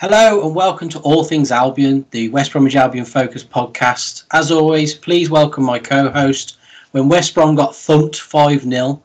[0.00, 4.22] Hello and welcome to All Things Albion, the West Bromwich Albion Focus podcast.
[4.30, 6.58] As always, please welcome my co-host.
[6.92, 9.02] When West Brom got thumped 5-0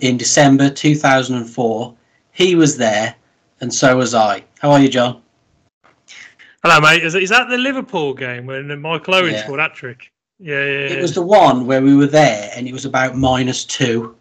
[0.00, 1.94] in December 2004,
[2.30, 3.14] he was there
[3.60, 4.42] and so was I.
[4.60, 5.20] How are you, John?
[6.64, 7.04] Hello, mate.
[7.04, 9.44] Is, is that the Liverpool game when Michael Owen Yeah.
[9.44, 10.10] scored that trick?
[10.38, 10.94] Yeah, yeah, yeah.
[10.96, 14.16] It was the one where we were there and it was about minus two.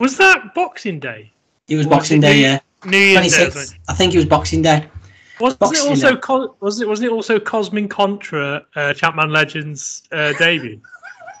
[0.00, 1.30] Was that Boxing Day?
[1.68, 2.58] It was Boxing Day, yeah.
[2.84, 3.76] New Year's Day.
[3.88, 4.88] I think it was Boxing Day.
[5.40, 10.02] Wasn't Boxing it also co- was it wasn't it also Cosmin Contra uh, Champman Legends
[10.12, 10.80] uh, debut?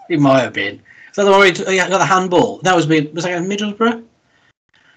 [0.08, 0.74] It might have been.
[0.76, 2.58] Is that the one where he t- he got the handball?
[2.58, 3.10] That was me.
[3.12, 4.04] Was that in Middlesbrough?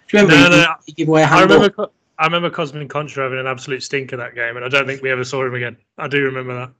[0.09, 1.57] Do you remember No, he, no, he gave away a handball?
[1.57, 4.85] remember Co- I remember Cosmin Contra having an absolute stinker that game, and I don't
[4.85, 5.77] think we ever saw him again.
[5.97, 6.71] I do remember that.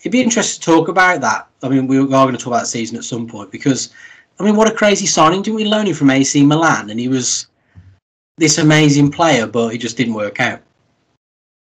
[0.00, 1.48] It'd be interesting to talk about that.
[1.62, 3.94] I mean, we are going to talk about the season at some point because,
[4.38, 5.40] I mean, what a crazy signing!
[5.40, 7.46] Didn't we loan him from AC Milan, and he was
[8.36, 10.60] this amazing player, but it just didn't work out.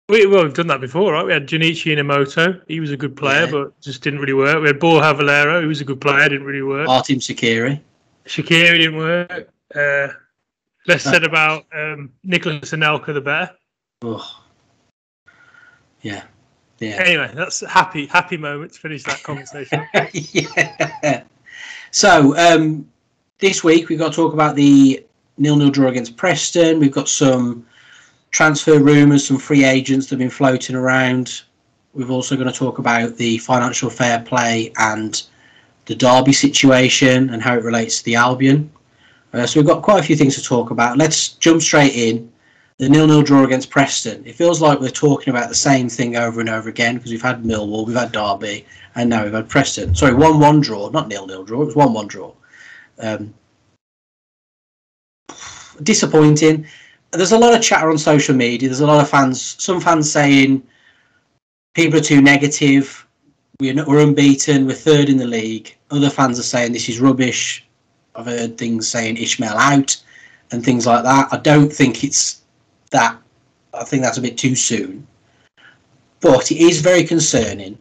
[0.09, 1.23] We, well, we've done that before, right?
[1.23, 2.61] We had Junichi Inamoto.
[2.67, 3.51] He was a good player, Yeah.
[3.51, 4.59] but just didn't really work.
[4.59, 5.61] We had Borja Valero.
[5.61, 6.87] He was a good player, didn't really work.
[6.87, 7.79] Artim Sakiri.
[8.25, 9.49] Shakiri didn't work.
[9.73, 10.07] Uh,
[10.87, 13.51] less said about um, Nicolas Anelka, the better.
[14.01, 14.43] Oh.
[16.01, 16.23] Yeah,
[16.79, 17.01] yeah.
[17.05, 19.85] Anyway, that's happy happy moment to finish that conversation.
[20.13, 21.23] yeah.
[21.91, 22.89] So um,
[23.39, 25.05] this week we've got to talk about the
[25.37, 26.79] nil-nil draw against Preston.
[26.79, 27.65] We've got some
[28.31, 31.41] transfer rumours, some free agents that have been floating around.
[31.93, 35.21] We've also going to talk about the financial fair play and
[35.85, 38.71] the Derby situation and how it relates to the Albion.
[39.33, 40.97] Uh, so we've got quite a few things to talk about.
[40.97, 42.31] Let's jump straight in.
[42.77, 44.25] The nil-nil draw against Preston.
[44.25, 47.21] It feels like we're talking about the same thing over and over again because we've
[47.21, 49.93] had Millwall, we've had Derby, and now we've had Preston.
[49.93, 51.63] Sorry, one-one draw, not nil-nil draw.
[51.63, 52.31] It was one-one draw.
[52.99, 53.33] Um,
[55.83, 56.67] disappointing.
[57.11, 58.69] There's a lot of chatter on social media.
[58.69, 59.55] There's a lot of fans.
[59.61, 60.63] Some fans saying
[61.73, 63.05] people are too negative.
[63.59, 64.67] We're not, we're unbeaten.
[64.67, 65.75] We're third in the league.
[65.91, 67.65] Other fans are saying this is rubbish.
[68.15, 69.97] I've heard things saying Ismaël out
[70.51, 71.29] and things like that.
[71.31, 72.41] I don't think it's
[72.91, 73.17] that.
[73.73, 75.07] I think that's a bit too soon.
[76.19, 77.77] But it is very concerning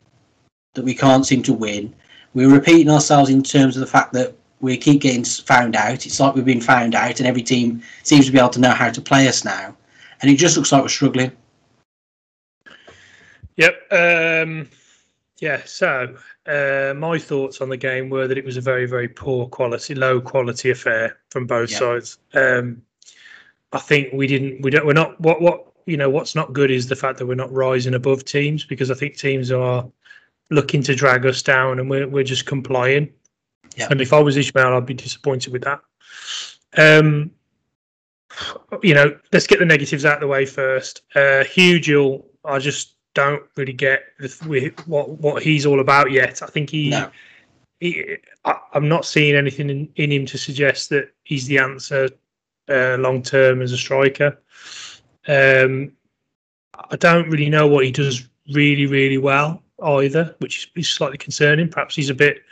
[0.75, 1.95] that we can't seem to win.
[2.35, 6.05] We're repeating ourselves in terms of the fact that we keep getting found out.
[6.07, 8.71] It's like we've been found out, and every team seems to be able to know
[8.73, 9.77] how to play us now.
[10.21, 11.33] And it just looks like we're struggling.
[13.57, 13.81] yep.
[13.91, 14.69] Um,
[15.39, 15.63] yeah.
[15.65, 19.47] So uh, my thoughts on the game were that it was a very very poor
[19.47, 21.79] quality, low quality affair from both Yeah.
[21.79, 22.19] sides.
[22.35, 22.83] Um,
[23.73, 24.63] I think we didn't.
[24.63, 24.87] We don't.
[24.87, 25.21] We're not.
[25.21, 26.11] What what you know.
[26.11, 29.17] What's not good is the fact that we're not rising above teams because I think
[29.17, 29.87] teams are
[30.51, 33.13] looking to drag us down and we're we're just complying.
[33.79, 33.89] Yeah.
[33.91, 35.81] And if I was Ismaël, I'd be disappointed with that.
[36.77, 37.31] Um,
[38.83, 41.03] you know, let's get the negatives out of the way first.
[41.15, 46.43] Uh, Hugill, I just don't really get the, what what he's all about yet.
[46.43, 47.11] I think he, No.
[47.81, 52.09] he I, I'm not seeing anything in, in him to suggest that he's the answer
[52.69, 54.39] uh, long term as a striker.
[55.27, 55.93] Um,
[56.91, 61.69] I don't really know what he does really, really well either, which is slightly concerning.
[61.69, 62.43] Perhaps he's a bit,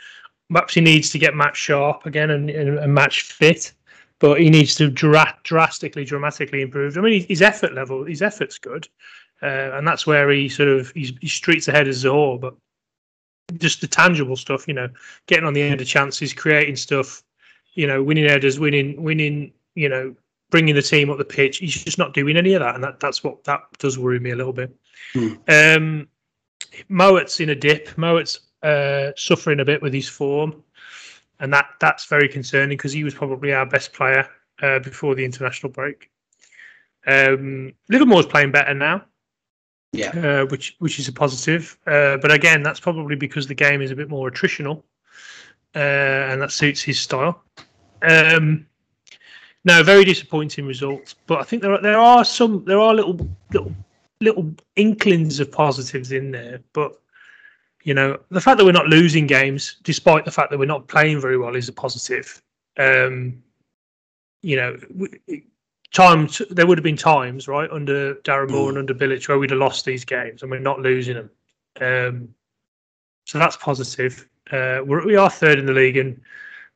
[0.49, 3.73] perhaps he needs to get match sharp again and, and, and match fit,
[4.19, 6.97] but he needs to dra- drastically, dramatically improve.
[6.97, 8.87] I mean, his effort level, his effort's good,
[9.41, 12.55] uh, and that's where he sort of he's, he streets ahead as Zohore, but
[13.57, 14.89] just the tangible stuff, you know,
[15.27, 17.23] getting on the end of chances, creating stuff,
[17.75, 20.15] you know, winning headers, winning, winning, you know,
[20.49, 21.57] bringing the team up the pitch.
[21.57, 24.31] He's just not doing any of that, and that, that's what that does worry me
[24.31, 24.75] a little bit.
[25.13, 25.33] Hmm.
[25.47, 26.07] Um,
[26.89, 27.89] Mowatt's in a dip.
[27.97, 30.63] Mowatt's uh, suffering a bit with his form,
[31.39, 34.27] and that that's very concerning because he was probably our best player
[34.61, 36.09] uh, before the international break.
[37.05, 39.05] Um, Livermore's playing better now,
[39.93, 40.09] Yeah.
[40.09, 41.77] uh, which which is a positive.
[41.87, 44.83] Uh, but again, that's probably because the game is a bit more attritional,
[45.75, 47.43] uh, and that suits his style.
[48.01, 48.65] Um,
[49.63, 51.15] no, very disappointing results.
[51.27, 53.19] But I think there are, there are some there are little
[53.51, 53.73] little
[54.19, 56.61] little inklings of positives in there.
[56.73, 56.99] But
[57.87, 60.89] you know, the fact that we're not losing games, despite the fact that we're not
[60.89, 62.41] playing very well, is a positive.
[62.77, 63.41] Um,
[64.41, 64.77] you know,
[65.93, 69.51] times there would have been times right under Darren Moore and under Bilic where we'd
[69.51, 71.29] have lost these games, and we're not losing them.
[71.79, 72.35] Um,
[73.25, 74.27] so that's positive.
[74.51, 76.19] Uh, we're, we are third in the league, and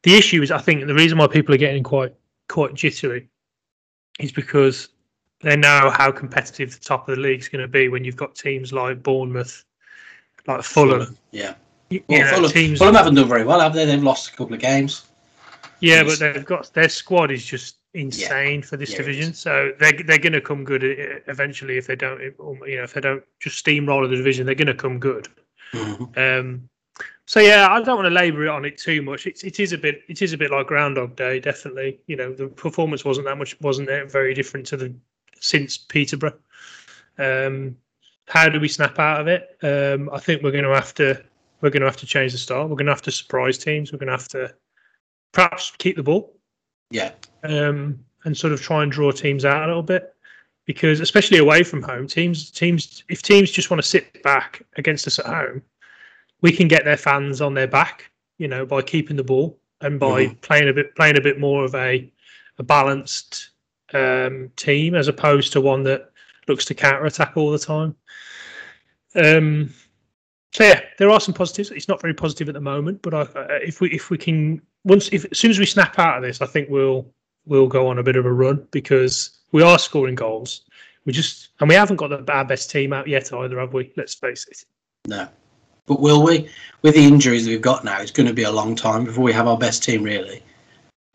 [0.04, 2.16] the issue is, I think, the reason why people are getting quite
[2.48, 3.28] quite jittery
[4.18, 4.88] is because
[5.42, 8.16] they know how competitive the top of the league is going to be when you've
[8.16, 9.66] got teams like Bournemouth,
[10.48, 11.18] like Fulham.
[11.32, 11.56] Yeah.
[11.90, 13.86] You Well, know, Fulham, teams, Fulham haven't done very well, have they?
[13.86, 15.06] They've lost a couple of games.
[15.82, 19.34] yeah, but they've got their squad is just insane for this Yeah, division.
[19.34, 22.94] So they're they're going to come good uh, eventually if they don't, you know, if
[22.94, 25.28] they don't just steamroller the division, they're going to come good.
[25.74, 26.18] Mhm.
[26.18, 26.70] Um,
[27.26, 29.28] so yeah, I don't want to labour it on it too much.
[29.28, 32.00] It's it is a bit it is a bit like Groundhog Day, definitely.
[32.08, 34.94] You know, the performance wasn't that much wasn't it very different to the
[35.40, 36.38] since Peterborough.
[37.18, 37.78] Um,
[38.28, 39.58] how do we snap out of it?
[39.64, 41.22] Um, I think we're going to have to
[41.62, 42.64] we're going to have to change the style.
[42.68, 43.92] We're going to have to surprise teams.
[43.92, 44.54] We're going to have to
[45.32, 46.36] perhaps keep the ball
[46.90, 47.12] Yeah,
[47.44, 50.16] um, and sort of try and draw teams out a little bit
[50.66, 55.08] because especially away from home teams teams if teams just want to sit back against
[55.08, 55.62] us at home
[56.42, 60.00] we can get their fans on their back you know by keeping the ball and
[60.00, 62.12] by playing a bit playing a bit more of a,
[62.60, 63.50] a balanced
[63.94, 66.11] um, team as opposed to one that
[66.48, 67.96] looks to counter attack all the time
[69.16, 69.74] um,
[70.54, 73.22] so yeah there are some positives it's not very positive at the moment but I,
[73.22, 76.24] uh, if we if we can once if as soon as we snap out of
[76.24, 77.06] this i think we'll
[77.46, 80.62] we'll go on a bit of a run because we are scoring goals.
[81.06, 83.92] We just and we haven't got the, our best team out yet either, have we?
[83.98, 84.64] Let's face it.
[85.08, 85.28] no.
[85.88, 86.48] But will we?
[86.84, 89.34] With the injuries we've got now, it's going to be a long time before we
[89.34, 90.44] have our best team, really.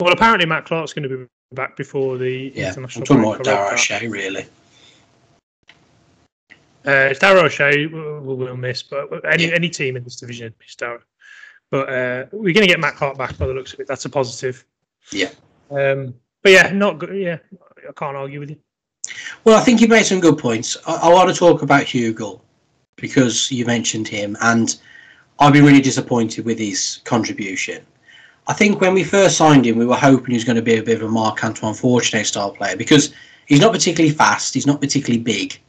[0.01, 3.07] Well, apparently Matt Clarke's going to be back before the Yeah, I'm international.
[3.07, 4.11] talking about I read Dara that.
[4.11, 4.47] Really.
[6.87, 10.77] Uh, it's Dara O'Shea we'll, we'll miss, but any any team in this division is
[10.77, 11.01] Dara.
[11.71, 13.89] But uh, we're going to get Matt Clarke back by the looks of it.
[13.89, 14.65] That's a positive.
[15.11, 15.31] Yeah.
[15.71, 17.17] Um, but yeah, not good.
[17.17, 17.39] Yeah,
[17.89, 18.59] I can't argue with you.
[19.45, 20.77] Well, I think you made some good points.
[20.87, 22.41] I, I want to talk about Hugill
[22.95, 24.77] because you mentioned him, and
[25.41, 27.85] I've been really disappointed with his contribution.
[28.47, 30.77] I think when we first signed him, we were hoping he was going to be
[30.77, 33.13] a bit of a Marc Antoine Fortuné style player because
[33.47, 35.61] he's not particularly fast, he's not particularly big.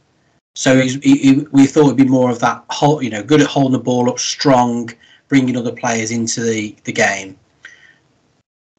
[0.58, 2.64] So he, he, we thought it'd be more of that,
[3.00, 4.90] you know, good at holding the ball up, strong,
[5.28, 7.38] bringing other players into the, the game.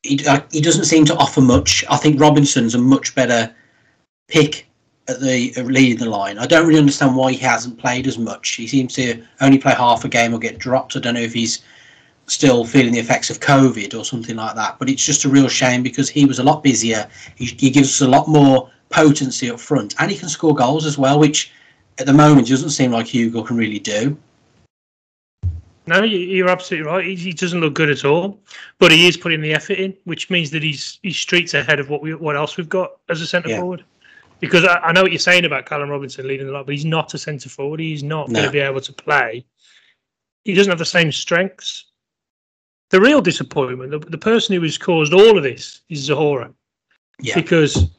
[0.03, 1.85] He, uh, he doesn't seem to offer much.
[1.89, 3.55] I think Robinson's a much better
[4.27, 4.67] pick
[5.07, 6.37] at the at leading the line.
[6.37, 8.49] I don't really understand why he hasn't played as much.
[8.49, 10.97] He seems to only play half a game or get dropped.
[10.97, 11.61] I don't know if he's
[12.25, 14.79] still feeling the effects of COVID or something like that.
[14.79, 17.07] But it's just a real shame because he was a lot busier.
[17.35, 20.85] He, he gives us a lot more potency up front, and he can score goals
[20.85, 21.53] as well, which
[21.99, 24.17] at the moment it doesn't seem like Hugill can really do.
[25.87, 27.17] No, you- you're absolutely right.
[27.17, 28.39] He, doesn't look good at all,
[28.77, 31.89] but he is putting the effort in, which means that he's he's streets ahead of
[31.89, 33.59] what we what else we've got as a centre Yeah.
[33.59, 33.83] forward.
[34.39, 36.85] Because I, I know what you're saying about Callum Robinson leading the line, but he's
[36.85, 37.79] not a centre forward.
[37.81, 39.43] He's not going to be able to play.
[40.45, 41.85] He doesn't have the same strengths.
[42.89, 46.53] The real disappointment, the, the person who has caused all of this, is Zohore
[47.21, 47.89] Yeah, because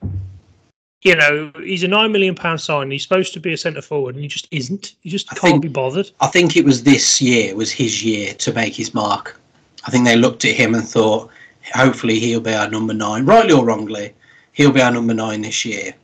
[1.02, 2.90] you know he's a nine million pound sign.
[2.90, 4.94] He's supposed to be a centre forward, and he just isn't.
[5.00, 6.10] He just I can't think- be bothered.
[6.20, 9.40] I think it was this year was his year to make his mark.
[9.86, 11.30] I think they looked at him and thought,
[11.74, 14.12] hopefully he'll be our number nine, rightly or wrongly,
[14.52, 15.94] he'll be our number nine this year.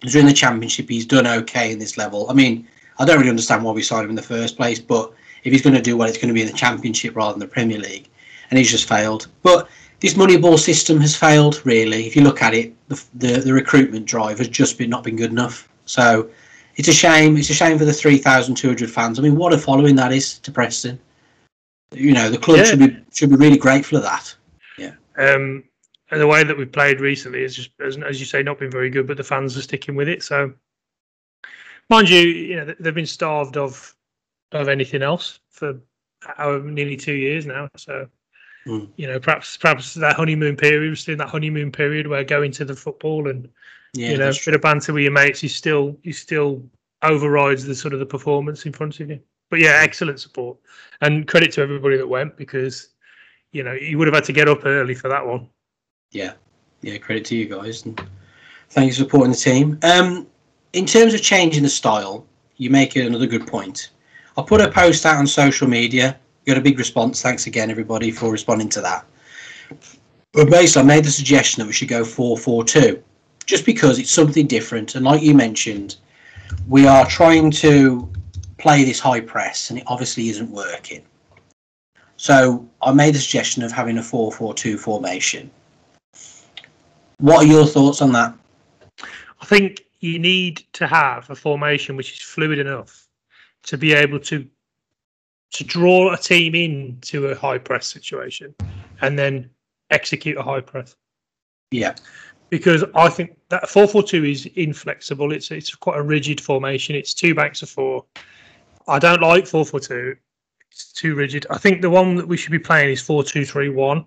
[0.00, 2.28] He's During the championship, he's done okay in this level.
[2.28, 2.66] I mean,
[2.98, 5.12] I don't really understand why we signed him in the first place, but
[5.44, 7.40] if he's going to do well, it's going to be in the championship rather than
[7.40, 8.08] the Premier League,
[8.50, 9.28] and he's just failed.
[9.44, 9.68] But
[10.00, 12.06] this Moneyball system has failed, really.
[12.06, 15.16] If you look at it, the the, the recruitment drive has just been not been
[15.16, 15.68] good enough.
[15.86, 16.30] So
[16.76, 17.36] it's a shame.
[17.36, 19.18] It's a shame for the 3,200 fans.
[19.18, 20.98] I mean, what a following that is to Preston.
[21.92, 22.64] You know, the club Yeah.
[22.64, 24.34] should be should be really grateful of that.
[24.76, 24.92] Yeah.
[25.16, 25.64] Um,
[26.10, 28.70] and the way that we've played recently is just, as, as you say, not been
[28.70, 29.06] very good.
[29.06, 30.22] But the fans are sticking with it.
[30.22, 30.52] So,
[31.90, 33.94] mind you, you know they've been starved of
[34.52, 35.78] of anything else for
[36.20, 37.68] however nearly two years now.
[37.76, 38.08] So,
[38.68, 38.86] Mm.
[38.96, 42.52] you know, perhaps perhaps that honeymoon period, we're still in that honeymoon period where going
[42.52, 43.48] to the football and
[43.94, 46.62] Yeah, you know, a bit of banter with your mates, you still you still
[47.02, 49.20] overrides the sort of the performance in front of you.
[49.48, 50.58] But yeah, excellent support
[51.00, 52.90] and credit to everybody that went because
[53.52, 55.48] you know you would have had to get up early for that one.
[56.12, 56.34] yeah,
[56.82, 56.98] yeah.
[56.98, 57.98] Credit to you guys, and
[58.68, 59.78] thanks for supporting the team.
[59.82, 60.26] Um,
[60.74, 62.26] in terms of changing the style,
[62.58, 63.90] you make another good point.
[64.36, 66.18] I put a post out on social media.
[66.48, 67.20] Got a big response.
[67.20, 69.04] Thanks again, everybody, for responding to that.
[70.32, 73.04] But basically, I made the suggestion that we should go four-four-two,
[73.44, 74.94] just because it's something different.
[74.94, 75.96] And like you mentioned,
[76.66, 78.10] we are trying to
[78.56, 81.04] play this high press, and it obviously isn't working.
[82.16, 85.50] So I made the suggestion of having a four-four-two formation.
[87.18, 88.32] What are your thoughts on that?
[89.02, 93.06] I think you need to have a formation which is fluid enough
[93.64, 94.48] to be able to
[95.52, 98.54] to draw a team into a high press situation
[99.00, 99.48] and then
[99.90, 100.96] execute a high press.
[101.70, 101.94] Yeah,
[102.50, 105.32] because I think that four four two is inflexible.
[105.32, 106.96] It's it's quite a rigid formation.
[106.96, 108.04] It's two banks of four.
[108.86, 110.16] I don't like four four two.
[110.70, 111.46] It's too rigid.
[111.50, 114.04] I think the one that we should be playing is four two three one.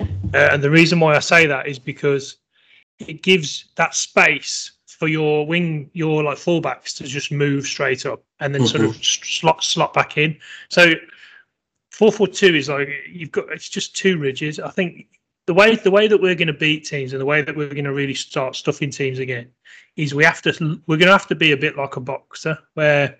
[0.00, 2.38] Uh, and the reason why I say that is because
[3.00, 4.72] it gives that space
[5.04, 8.78] for your wing, your like fullbacks to just move straight up and then mm-hmm.
[8.78, 10.34] sort of slot slot back in.
[10.70, 10.94] So
[11.90, 14.60] four four two is like you've got it's just too rigid.
[14.60, 15.08] I think
[15.44, 17.68] the way the way that we're going to beat teams and the way that we're
[17.68, 19.50] going to really start stuffing teams again
[19.96, 22.56] is we have to we're going to have to be a bit like a boxer
[22.72, 23.18] where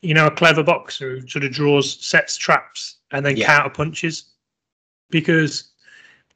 [0.00, 3.46] you know a clever boxer who sort of draws sets traps and then yeah.
[3.46, 4.24] counter punches
[5.10, 5.70] because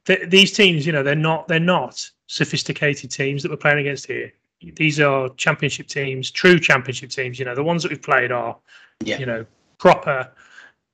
[0.05, 4.05] th- these teams you know they're not they're not sophisticated teams that we're playing against
[4.05, 4.31] here
[4.75, 8.55] these are championship teams true championship teams you know the ones that we've played are
[9.03, 9.17] yeah.
[9.17, 9.45] you know
[9.77, 10.29] proper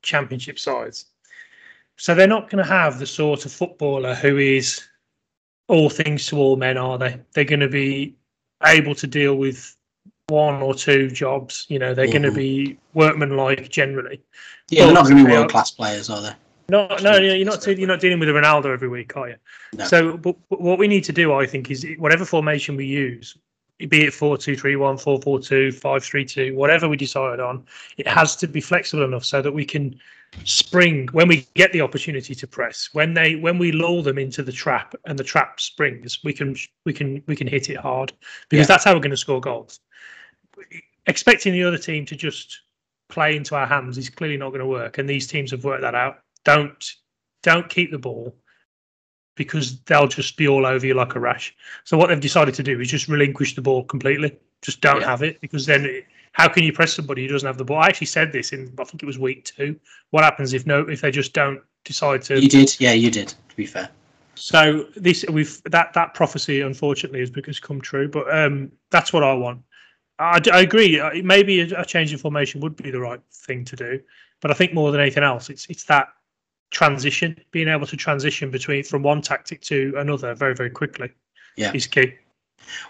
[0.01, 1.05] championship sides
[1.97, 4.83] so they're not going to have the sort of footballer who is
[5.67, 7.19] all things to all men, are they?
[7.33, 8.15] They're going to be
[8.65, 9.75] able to deal with
[10.27, 11.65] one or two jobs.
[11.69, 12.23] You know, they're mm-hmm.
[12.23, 14.21] going to be workmanlike generally.
[14.69, 16.33] Yeah, but they're not going to be world class players, are they?
[16.69, 17.65] No, no, you're not.
[17.67, 19.35] You're not dealing with a Ronaldo every week, are you?
[19.73, 19.85] No.
[19.85, 23.37] So, but, but what we need to do, I think, is whatever formation we use,
[23.89, 27.39] be it 4 2 3 1, 4 4 2, 5 3 2, whatever we decide
[27.39, 27.65] on,
[27.97, 29.99] it has to be flexible enough so that we can
[30.43, 32.89] spring when we get the opportunity to press.
[32.93, 36.55] When they when we lull them into the trap and the trap springs we can
[36.85, 38.13] we can we can hit it hard
[38.49, 38.73] because yeah.
[38.73, 39.79] that's how we're going to score goals.
[41.05, 42.61] Expecting the other team to just
[43.09, 45.81] play into our hands is clearly not going to work and these teams have worked
[45.81, 46.19] that out.
[46.45, 46.93] Don't
[47.43, 48.35] don't keep the ball
[49.35, 52.63] because they'll just be all over you like a rash so what they've decided to
[52.63, 55.07] do is just relinquish the ball completely just don't yeah.
[55.07, 57.77] have it because then it, how can you press somebody who doesn't have the ball?
[57.77, 59.79] I actually said this in I think it was week two.
[60.09, 62.41] What happens if no if they just don't decide to?
[62.41, 63.29] You did, yeah, you did.
[63.29, 63.89] To be fair.
[64.35, 69.23] So this we've that that prophecy unfortunately has because come true, but um, that's what
[69.23, 69.61] I want.
[70.19, 70.99] I, I agree.
[70.99, 73.99] Uh, maybe a, a change in formation would be the right thing to do,
[74.41, 76.07] but I think more than anything else, it's it's that
[76.73, 81.09] transition, being able to transition between from one tactic to another very very quickly.
[81.55, 82.15] Yeah, is key.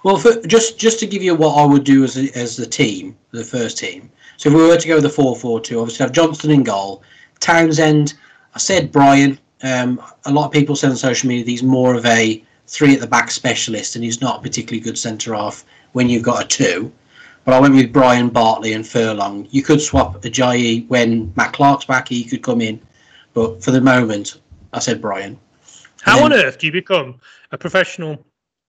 [0.03, 2.65] Well, for, just just to give you what I would do as a, as the
[2.65, 4.09] team, the first team.
[4.37, 6.63] So if we were to go with the four four two, obviously have Johnstone in
[6.63, 7.03] goal,
[7.39, 8.15] Townsend.
[8.55, 9.37] I said Bryan.
[9.63, 13.01] Um, a lot of people say on social media he's more of a three at
[13.01, 16.47] the back specialist, and he's not a particularly good centre half when you've got a
[16.47, 16.91] two.
[17.45, 19.47] But I went with Bryan Bartley and Furlong.
[19.51, 22.07] You could swap Ajayi when Matt Clarke's back.
[22.07, 22.79] He could come in,
[23.33, 24.39] but for the moment,
[24.73, 25.39] I said Bryan.
[26.01, 27.19] How then, on earth do you become
[27.51, 28.25] a professional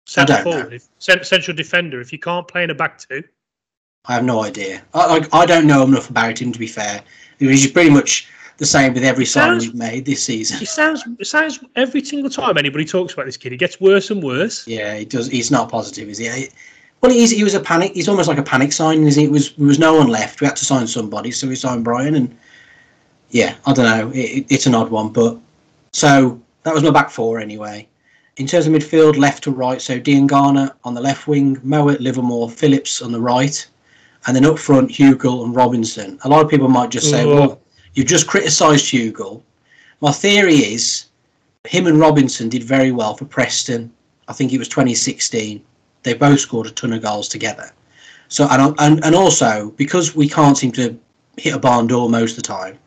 [0.05, 3.23] centre forward, if, central defender, if you can't play in a back two?
[4.05, 4.81] I have no idea.
[4.93, 7.01] I, I, I don't know enough about him to be fair.
[7.37, 10.61] He's pretty much the same with every sign we've made this season.
[10.61, 14.09] It sounds it sounds every single time anybody talks about this kid, he gets worse
[14.11, 14.67] and worse.
[14.67, 15.27] Yeah, he does.
[15.27, 16.49] He's not positive, is he?
[17.01, 17.93] Well, he's, he was a panic.
[17.93, 19.07] He's almost like a panic sign.
[19.07, 19.23] Is he?
[19.23, 20.41] It was there was no one left.
[20.41, 22.37] We had to sign somebody, so we signed Bryan, And
[23.31, 24.11] yeah, I don't know.
[24.13, 25.37] It, it's an odd one, but
[25.93, 27.87] so that was my back four anyway
[28.39, 32.49] in terms of midfield, left to right, so Diangana on the left wing, Mowatt, Livermore,
[32.49, 33.67] Phillips on the right,
[34.25, 36.17] and then up front, Hugill and Robinson.
[36.23, 37.59] A lot of people might just say, well,
[37.93, 39.41] you've just criticised Hugill.
[39.99, 41.05] My theory is
[41.65, 43.91] him and Robinson did very well for Preston.
[44.29, 45.61] I think it was 2016.
[46.03, 47.71] They both scored a ton of goals together.
[48.29, 50.97] So and and, and also because we can't seem to
[51.35, 52.77] hit a barn door most of the time,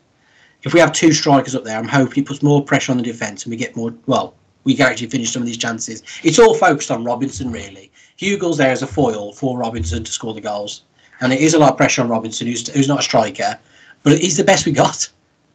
[0.63, 3.03] if we have two strikers up there, I'm hoping it puts more pressure on the
[3.03, 6.03] defence and we get more well we can actually finish some of these chances.
[6.23, 7.91] It's all focused on Robinson, really.
[8.15, 10.83] Hugill's there as a foil for Robinson to score the goals.
[11.21, 13.57] And it is a lot of pressure on Robinson, who's, who's not a striker,
[14.03, 15.09] but he's the best we got.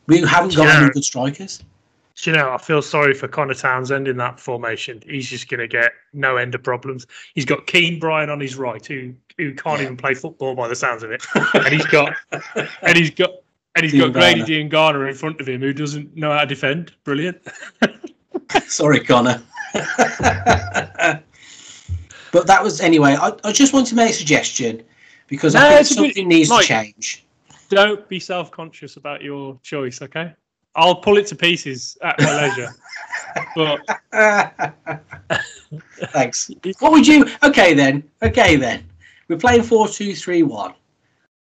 [0.06, 1.62] We haven't got any good strikers.
[2.22, 5.02] you know, I feel sorry for Conor Townsend in that formation.
[5.06, 7.06] He's just going to get no end of problems.
[7.34, 9.84] He's got Kean Bryan on his right, who who can't yeah.
[9.84, 11.24] even play football by the sounds of it,
[11.54, 12.14] and he's got
[12.82, 13.30] and he's got
[13.74, 16.46] and he's Dean got Grady Diangana in front of him, who doesn't know how to
[16.46, 16.92] defend.
[17.04, 17.40] Brilliant.
[18.66, 19.42] Sorry, Conor.
[19.74, 21.22] but
[22.32, 23.16] that was anyway.
[23.20, 24.82] I, I, just want to make a suggestion
[25.26, 27.26] because no, I think something bit, needs Mike, to change.
[27.68, 30.32] Don't be self-conscious about your choice, okay?
[30.74, 32.70] I'll pull it to pieces at my leisure.
[33.56, 33.80] but
[36.10, 36.50] thanks.
[36.78, 37.26] What would you?
[37.42, 38.08] Okay then.
[38.22, 38.88] Okay then.
[39.28, 40.74] We're playing four two three one.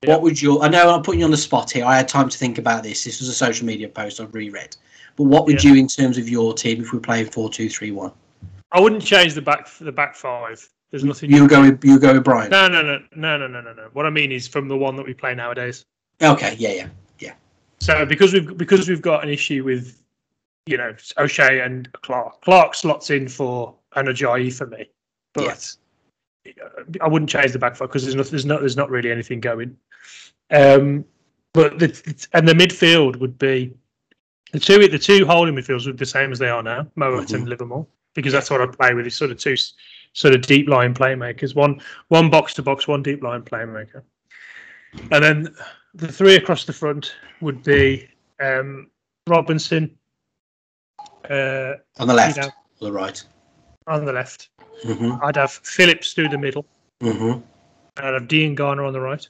[0.08, 0.64] What would your?
[0.64, 1.86] I know I'm putting you on the spot here.
[1.86, 3.04] I had time to think about this.
[3.04, 4.76] This was a social media post I've reread.
[5.16, 5.72] But what would yeah.
[5.72, 8.12] you, in terms of your team, if we're playing four two three one?
[8.72, 10.68] I wouldn't change the back the back five.
[10.92, 11.32] There's nothing.
[11.32, 12.50] You go with you go with Bryan.
[12.50, 13.90] No, no, no, no, no, no, no, no.
[13.94, 15.86] What I mean is from the one that we play nowadays.
[16.22, 16.56] Okay.
[16.58, 16.72] Yeah.
[16.72, 16.88] Yeah.
[17.20, 17.34] Yeah.
[17.80, 20.02] So because we've because we've got an issue with,
[20.66, 22.42] you know, O'Shea and Clarke.
[22.42, 24.90] Clarke slots in for an Ajayi for me,
[25.34, 25.56] but yeah.
[27.02, 29.40] I wouldn't change the back five because there's not there's not there's not really anything
[29.40, 29.78] going.
[30.52, 31.06] Um,
[31.54, 33.74] but the and the midfield would be
[34.52, 37.26] the two the two holding midfields would be the same as they are now, Mowatt
[37.26, 37.36] mm-hmm.
[37.36, 39.08] and Livermore, because that's what I play with.
[39.08, 39.56] It's sort of two
[40.14, 41.56] sort of deep line playmakers.
[41.56, 44.04] One one box to box, one deep line playmaker,
[45.12, 45.56] and then
[45.94, 48.08] the three across the front would be
[48.40, 48.90] um,
[49.28, 49.98] Robinson
[51.30, 52.50] uh, On the left, You know.
[52.82, 53.24] or the right.
[53.88, 54.50] on the left.
[54.82, 56.66] Hmm I'd have Phillips through the middle,
[57.02, 57.34] hmm
[57.98, 59.28] and I'd have Diangana on the right.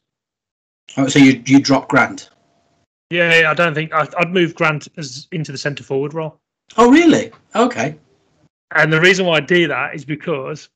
[0.98, 2.30] Oh, so you you drop Grant?
[3.10, 6.40] Yeah, yeah, I don't think I'd, I'd move Grant as into the centre forward role.
[6.78, 7.32] Oh, really?
[7.56, 7.96] Okay.
[8.76, 10.70] And the reason why I do that is because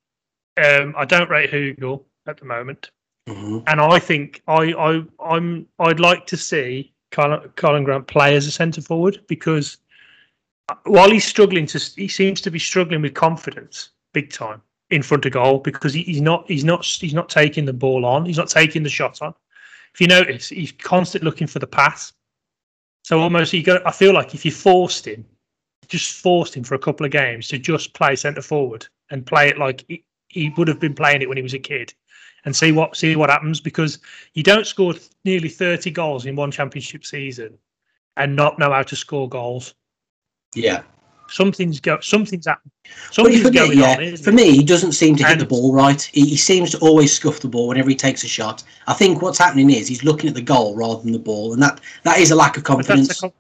[0.64, 2.92] um, I don't rate Hugill at the moment,
[3.28, 8.36] hmm and I think I, I I'm I'd like to see Karlan, Karlan Grant play
[8.36, 9.78] as a centre forward because
[10.84, 14.60] while he's struggling to he seems to be struggling with confidence big time
[14.90, 18.04] in front of goal because he, he's not he's not he's not taking the ball
[18.06, 19.34] on he's not taking the shot on.
[19.94, 22.14] If you notice, he's constantly looking for the pass.
[23.04, 25.24] So almost you got I feel like if you forced him
[25.88, 29.48] just forced him for a couple of games to just play centre forward and play
[29.48, 31.94] it like he, he would have been playing it when he was a kid
[32.44, 34.00] and see what see what happens because
[34.34, 34.96] you don't score
[35.26, 37.58] nearly 30 goals in one championship season
[38.18, 39.76] and not know how to score goals
[40.56, 40.82] Yeah.
[41.30, 42.72] Something's go something's happening
[43.12, 44.34] something's for me, going yeah, on for it?
[44.34, 46.02] me, he doesn't seem to hit the ball right.
[46.02, 48.64] He, he seems to always scuff the ball whenever he takes a shot.
[48.88, 51.62] I think what's happening is he's looking at the goal rather than the ball, and
[51.62, 53.20] that that is a lack of confidence.
[53.20, 53.32] com-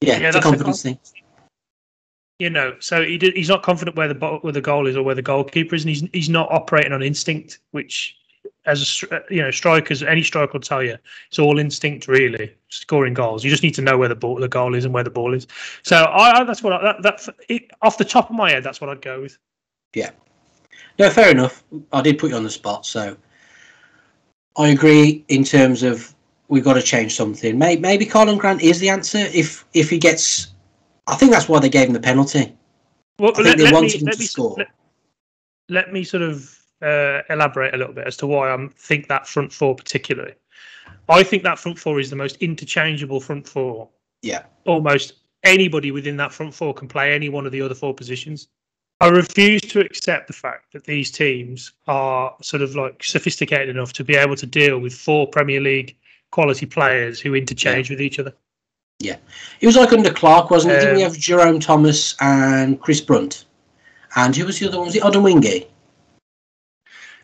[0.00, 0.98] yeah, yeah, it's a that's a confidence thing.
[2.38, 5.02] you know so he did, he's not confident where the where the goal is or
[5.02, 8.16] where the goalkeeper is and he's he's not operating on instinct which
[8.66, 10.96] as a you know strikers any striker will tell you
[11.28, 14.48] it's all instinct really scoring goals you just need to know where the ball the
[14.48, 15.46] goal is and where the ball is
[15.82, 18.64] so I, I that's what I, that, that it, off the top of my head
[18.64, 19.38] that's what I'd go with
[19.94, 20.10] Yeah,
[20.98, 21.62] No, fair enough.
[21.92, 23.16] I did put you on the spot, so
[24.56, 26.14] I agree in terms of
[26.48, 27.58] we've got to change something.
[27.58, 30.48] Maybe, maybe Karlan Grant is the answer if if he gets.
[31.06, 32.56] I think that's why they gave him the penalty.
[33.18, 34.54] well I think they wanted him let to me, score.
[34.56, 34.68] Let,
[35.68, 39.26] let me sort of uh, elaborate a little bit as to why I think that
[39.26, 40.34] front four particularly
[41.08, 43.88] I think that front four is the most interchangeable front four
[44.22, 47.94] Yeah, almost anybody within that front four can play any one of the other four
[47.94, 48.48] positions.
[49.00, 53.92] I refuse to accept the fact that these teams are sort of like sophisticated enough
[53.94, 55.96] to be able to deal with four Premier League
[56.30, 58.32] quality players who interchange with each other.
[59.00, 59.16] Yeah.
[59.60, 60.80] It was like under Clarke, wasn't it?
[60.80, 63.44] Didn't we Um, have Jerome Thomas and Chris Brunt,
[64.16, 64.86] and who was the other one?
[64.86, 65.66] Was it Odemwingie?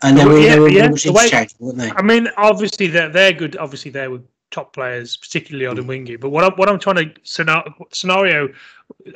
[0.03, 1.91] And they were, yeah, they were yeah, much the way- interchangeable, weren't they?
[1.91, 3.55] I mean, obviously they're they're good.
[3.57, 5.87] Obviously they were top players, particularly Odin mm.
[5.87, 6.15] Wingy.
[6.15, 8.53] But what I'm what I'm trying to scenario, scenario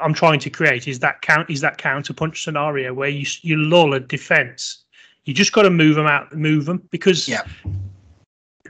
[0.01, 3.57] I'm trying to create is that count is that counter punch scenario where you you
[3.57, 4.83] lull a defense.
[5.25, 7.41] You just got to move them out, move them because Yeah.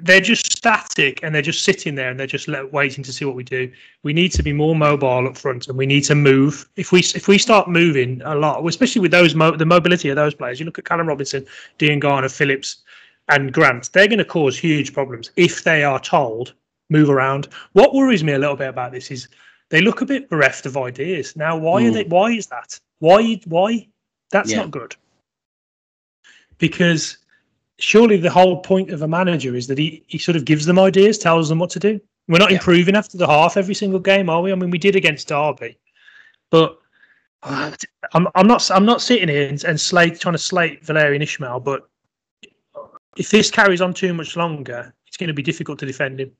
[0.01, 3.23] They're just static and they're just sitting there and they're just let, waiting to see
[3.25, 3.71] what we do.
[4.03, 6.67] We need to be more mobile up front and we need to move.
[6.75, 10.15] If we if we start moving a lot, especially with those mo- the mobility of
[10.15, 11.45] those players, you look at Callum Robinson,
[11.79, 12.83] Diangana, Phillips,
[13.29, 16.53] and Grant, they're going to cause huge problems if they are told
[16.89, 17.47] move around.
[17.73, 19.27] What worries me a little bit about this is
[19.69, 21.35] they look a bit bereft of ideas.
[21.35, 21.93] Now, why are Mm.
[21.93, 22.03] they?
[22.03, 22.79] Why is that?
[22.99, 23.39] Why?
[23.45, 23.87] Why?
[24.29, 24.57] That's Yeah.
[24.57, 24.95] not good.
[26.57, 27.17] Because
[27.79, 30.79] surely the whole point of a manager is that he, he sort of gives them
[30.79, 31.99] ideas, tells them what to do.
[32.27, 32.57] We're not Yeah.
[32.57, 34.51] improving after the half every single game, are we?
[34.51, 35.77] I mean, we did against Derby,
[36.49, 36.77] but
[37.43, 37.85] mm.
[38.13, 41.63] I'm I'm not I'm not sitting here and, and slate trying to slate Valérien Ismaël,
[41.63, 41.87] but
[43.17, 46.31] if this carries on too much longer, it's going to be difficult to defend him.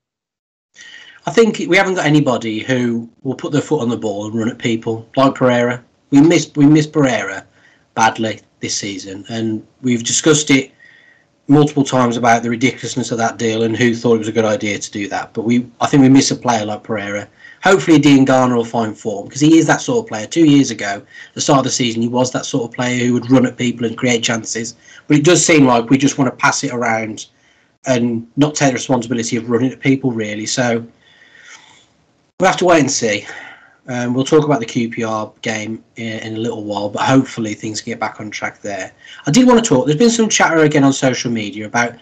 [1.27, 4.35] I think we haven't got anybody who will put their foot on the ball and
[4.35, 5.83] run at people like Pereira.
[6.11, 7.45] We missed we missed Pereira
[7.93, 10.71] badly this season, and we've discussed it
[11.47, 14.45] multiple times about the ridiculousness of that deal and who thought it was a good
[14.45, 15.33] idea to do that.
[15.33, 17.27] But we, I think we miss a player like Pereira.
[17.63, 20.27] Hopefully, Diangana will find form because he is that sort of player.
[20.27, 21.01] Two years ago,
[21.33, 23.57] the start of the season, he was that sort of player who would run at
[23.57, 24.75] people and create chances.
[25.07, 27.27] But it does seem like we just want to pass it around
[27.87, 30.45] and not take the responsibility of running at people, really.
[30.45, 30.85] So
[32.39, 33.25] we'll have to wait and see.
[33.87, 37.81] Um, we'll talk about the QPR game in, in a little while, but hopefully things
[37.81, 38.91] get back on track there.
[39.27, 39.85] I did want to talk.
[39.85, 41.95] There's been some chatter again on social media about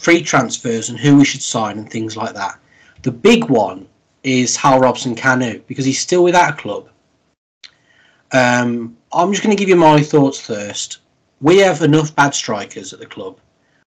[0.00, 2.58] free transfers and who we should sign and things like that.
[3.02, 3.88] The big one
[4.22, 6.88] is Hal Robson Kanu because he's still without a club.
[8.32, 10.98] Um, I'm just going to give you my thoughts first.
[11.40, 13.38] We have enough bad strikers at the club.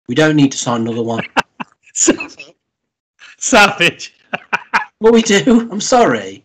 [0.08, 1.26] We don't need to sign another one.
[1.94, 2.54] Savage.
[3.38, 4.16] Savage.
[5.00, 5.70] Well, we do.
[5.72, 6.44] I'm sorry,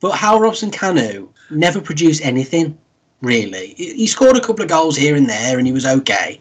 [0.00, 2.78] but Hal Robson Kanu never produced anything
[3.22, 3.74] really.
[3.76, 6.40] He scored a couple of goals here and there, and he was okay.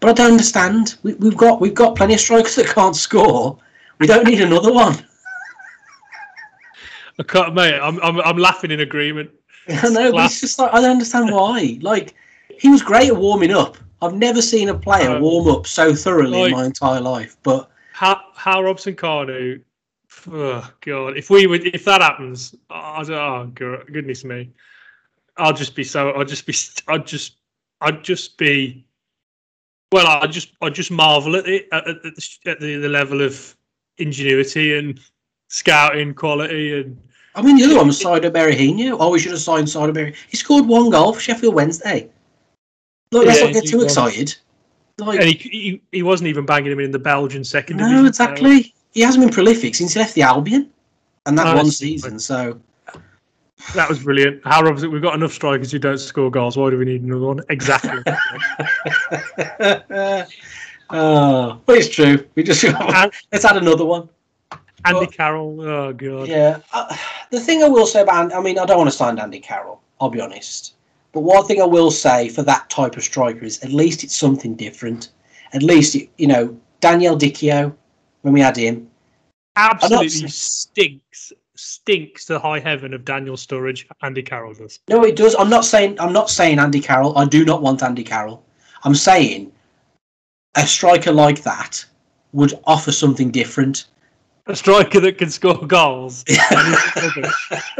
[0.00, 0.96] But I don't understand.
[1.02, 3.58] We, we've got we've got plenty of strikers that can't score.
[3.98, 4.94] We don't need another one.
[7.18, 7.78] I can't, mate.
[7.78, 9.30] I'm, I'm I'm laughing in agreement.
[9.68, 11.78] I know, but it's just like I don't understand why.
[11.82, 12.14] Like
[12.58, 13.76] he was great at warming up.
[14.00, 17.36] I've never seen a player Um, warm up so thoroughly in my entire life.
[17.44, 19.60] But How how Robson Cardew,
[20.30, 24.50] oh god, if we would if that happens, oh, oh God, goodness me,
[25.36, 26.54] I'll just be so I'll just be
[26.88, 27.36] I'd just
[27.80, 28.84] I'd just be
[29.90, 33.20] well I just I just marvel at it at, at, the, at the, the level
[33.22, 33.56] of
[33.98, 35.00] ingenuity and
[35.48, 36.98] scouting quality and
[37.34, 38.96] I mean, the other one was Saido Berahino.
[39.00, 40.14] Oh, we should have signed Saido Berahino.
[40.28, 42.10] He scored one goal for Sheffield Wednesday.
[43.10, 44.36] Look, let's Yeah, not get too excited.
[44.98, 48.06] Like, and he, he he wasn't even banging him in the Belgian second no, division.
[48.06, 48.74] exactly.
[48.92, 50.70] He hasn't been prolific since he left the Albion,
[51.26, 52.18] and that No, one season.
[52.18, 52.60] So
[53.74, 54.42] That was brilliant.
[54.44, 56.56] How Robson, we've got enough strikers who don't score goals.
[56.56, 57.40] Why do we need another one?
[57.48, 58.02] Exactly.
[60.90, 62.26] oh, but it's true.
[62.34, 64.08] We just And- let's add another one.
[64.84, 65.60] Andy Well- Carroll.
[65.60, 66.28] Oh god.
[66.28, 66.58] Yeah.
[66.72, 66.94] Uh,
[67.30, 69.80] the thing I will say about, I mean, I don't want to sign Andy Carroll.
[70.00, 70.74] I'll be honest.
[71.12, 74.16] But one thing I will say for that type of striker is at least it's
[74.16, 75.10] something different.
[75.52, 77.74] At least it, you know Daniel Dicchio
[78.22, 78.88] when we had him.
[79.56, 83.84] absolutely stinks stinks to high heaven of Daniel Sturridge.
[84.02, 84.80] Andy Carroll does.
[84.88, 85.36] No, it does.
[85.38, 87.16] I'm not saying I'm not saying Andy Carroll.
[87.16, 88.44] I do not want Andy Carroll.
[88.84, 89.52] I'm saying
[90.56, 91.84] a striker like that
[92.32, 93.86] would offer something different.
[94.46, 96.24] A striker that can score goals.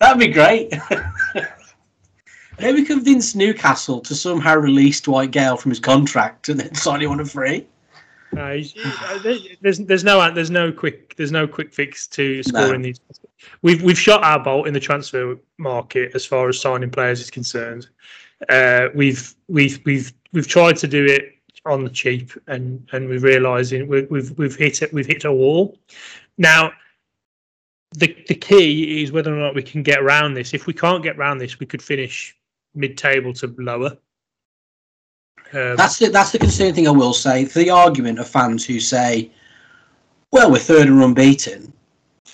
[0.00, 0.72] That'd be great.
[2.58, 7.10] Maybe convince Newcastle to somehow release Dwight Gayle from his contract and then sign him
[7.10, 7.66] on a free.
[8.32, 9.18] No, he's, uh,
[9.60, 13.00] there's there's no there's no quick there's no quick fix to scoring these.
[13.62, 17.30] We've we've shot our bolt in the transfer market as far as signing players is
[17.30, 17.88] concerned.
[18.48, 21.34] Uh, we've we've we've we've tried to do it
[21.66, 25.32] on the cheap, and and we're realizing we, we've we've hit it we've hit a
[25.32, 25.78] wall.
[26.38, 26.72] Now,
[27.92, 30.54] the the key is whether or not we can get around this.
[30.54, 32.36] If we can't get around this, we could finish
[32.74, 33.96] mid-table to lower.
[35.52, 37.44] Um, That's the that's the concerning thing I will say.
[37.44, 39.30] For the argument of fans who say,
[40.30, 41.72] "Well, we're third and unbeaten."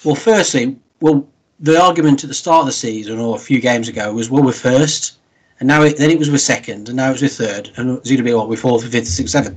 [0.05, 1.27] Well, firstly, well,
[1.61, 4.43] the argument at the start of the season or a few games ago was, "Well,
[4.43, 5.15] we're first,
[5.61, 8.11] and now it, then it was we're second, and now it's we're third, and it's
[8.11, 9.57] going to be what we're fourth, fifth, sixth, seventh."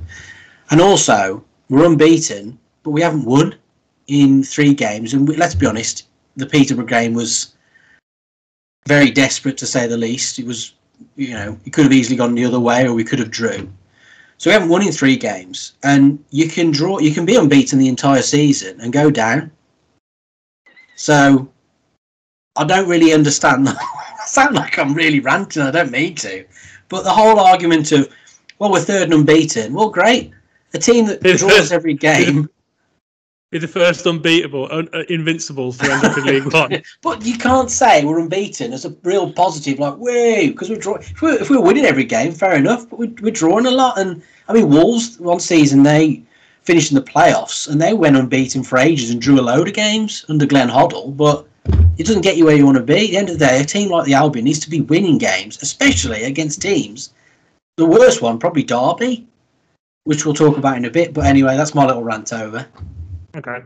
[0.70, 3.54] And also, we're unbeaten, but we haven't won
[4.06, 5.12] in three games.
[5.12, 7.54] And we, let's be honest, the Peterborough game was
[8.86, 10.38] very desperate to say the least.
[10.38, 10.74] It was
[11.16, 13.70] you know, it could have easily gone the other way, or we could have drew.
[14.38, 17.78] So we haven't won in three games, and you can draw, you can be unbeaten
[17.78, 19.50] the entire season and go down.
[20.96, 21.50] So
[22.56, 23.68] I don't really understand.
[23.68, 25.62] I sound like I'm really ranting.
[25.62, 26.44] I don't mean to,
[26.88, 28.08] but the whole argument of,
[28.58, 29.74] well, we're third and unbeaten.
[29.74, 30.32] Well, great.
[30.72, 32.48] A team that draws every game,
[33.50, 36.82] Be the first unbeatable, un, uh, invincibles to end up in League One.
[37.02, 39.80] but you can't say we're unbeaten as a real positive.
[39.80, 41.02] Like, woo, because we're drawing.
[41.02, 42.88] If we're, if we're winning every game, fair enough.
[42.88, 46.22] But we're, we're drawing a lot, and I mean, Wolves one season they
[46.62, 49.74] finished in the playoffs and they went unbeaten for ages and drew a load of
[49.74, 51.46] games under Glenn Hoddle, but
[51.98, 53.06] it doesn't get you where you want to be.
[53.06, 55.18] At the end of the day, a team like the Albion needs to be winning
[55.18, 57.12] games, especially against teams.
[57.76, 59.26] The worst one, probably Derby,
[60.04, 61.12] which we'll talk about in a bit.
[61.12, 62.66] But anyway, that's my little rant over.
[63.36, 63.58] Okay.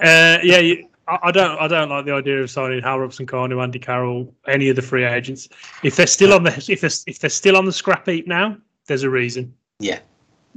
[0.00, 0.74] Uh, yeah,
[1.08, 1.58] I don't.
[1.58, 4.82] I don't like the idea of signing Hal Robson, Kanu, Andy Carroll, any of the
[4.82, 5.48] free agents.
[5.82, 8.56] If they're still on the if they're, if they're still on the scrap heap now,
[8.86, 9.54] there's a reason.
[9.80, 10.00] Yeah.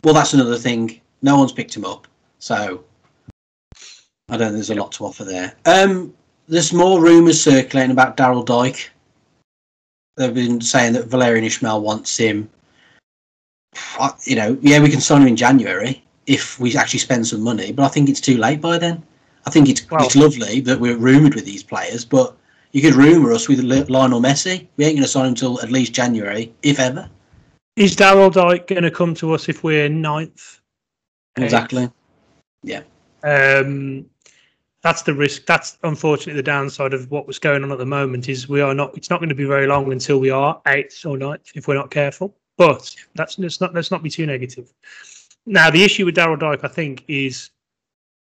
[0.04, 1.00] Well, that's another thing.
[1.22, 2.08] No one's picked him up,
[2.40, 2.84] so
[4.30, 5.54] I don't think there's a lot to offer there.
[5.66, 6.14] Um,
[6.48, 8.92] there's more rumours circulating about Daryl Dike.
[10.18, 12.50] They've been saying that Valérien Ismaël wants him.
[14.00, 17.42] I- You know, yeah, we can sign him in January if we actually spend some
[17.42, 19.04] money, but I think it's too late by then.
[19.46, 22.36] I think it's Well- it's lovely that we're rumoured with these players, but
[22.72, 24.68] you could rumour us with Lionel Messi.
[24.78, 27.10] We ain't going to sign him until at least January, if ever.
[27.76, 30.60] Is Daryl Dike going to come to us if we're ninth?
[31.38, 31.46] Eighth?
[31.46, 31.90] Exactly.
[33.24, 34.06] Um,
[34.82, 35.46] that's the risk.
[35.46, 38.30] That's unfortunately the downside of what was going on at the moment.
[38.30, 38.98] Is we are not.
[38.98, 41.76] It's not going to be very long until we are eighth or ninth if we're
[41.76, 42.36] not careful.
[42.58, 44.74] But that's let's not let's not be too negative.
[45.46, 47.50] Now the issue with Daryl Dike, I think, is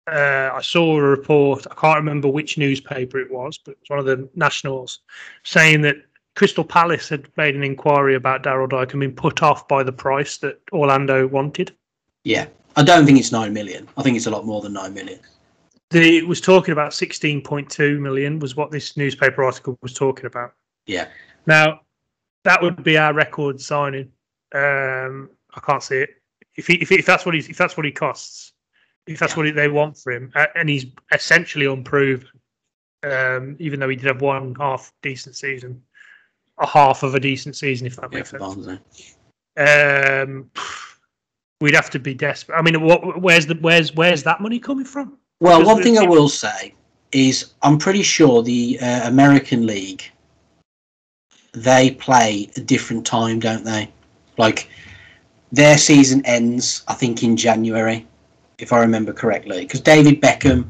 [0.07, 1.65] uh, I saw a report.
[1.69, 4.99] I can't remember which newspaper it was, but it was one of the nationals
[5.43, 5.97] saying that
[6.35, 9.91] Crystal Palace had made an inquiry about Daryl Dike and been put off by the
[9.91, 11.75] price that Orlando wanted.
[12.23, 13.87] Yeah, I don't think it's nine million.
[13.97, 15.19] I think it's a lot more than nine million.
[15.91, 20.53] The, it was talking about 16.2 million was what this newspaper article was talking about.
[20.87, 21.07] Yeah.
[21.45, 21.81] Now,
[22.43, 24.11] that would be our record signing.
[24.53, 26.09] Um, I can't see it.
[26.55, 28.53] If, he, if, he, if that's what he if that's what he costs,
[29.07, 29.43] if that's Yeah.
[29.43, 32.27] what they want for him, uh, and he's essentially unproven,
[33.03, 35.81] um, even though he did have one half decent season,
[36.57, 38.79] a half of a decent season, if that Yeah, makes sense.
[39.57, 40.51] Um,
[41.61, 42.57] we'd have to be desperate.
[42.57, 45.17] I mean, what, where's the where's where's that money coming from?
[45.39, 46.73] Well, Because one thing I will say
[47.11, 50.03] is I'm pretty sure the uh, American League
[51.53, 53.89] they play a different time, don't they?
[54.37, 54.69] Like
[55.55, 58.05] their season ends, I think, in January,
[58.59, 59.61] if I remember correctly.
[59.61, 60.67] Because David Beckham,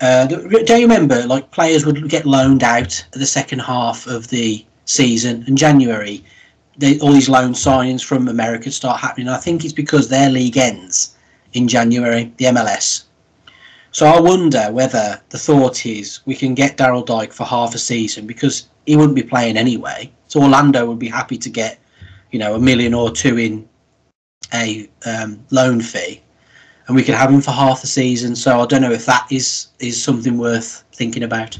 [0.00, 1.26] uh, do you remember?
[1.26, 6.24] Like players would get loaned out at the second half of the season, and January,
[6.78, 9.28] they, all these loan signings from America start happening.
[9.28, 11.14] I think it's because their league ends
[11.52, 13.04] in January, the MLS.
[13.92, 17.78] So I wonder whether the thought is we can get Daryl Dike for half a
[17.78, 20.10] season because he wouldn't be playing anyway.
[20.26, 21.78] So Orlando would be happy to get,
[22.32, 23.68] you know, a million or two in
[24.54, 26.22] a um, loan fee,
[26.86, 28.34] and we could have him for half the season.
[28.36, 31.58] So I don't know if that is is something worth thinking about.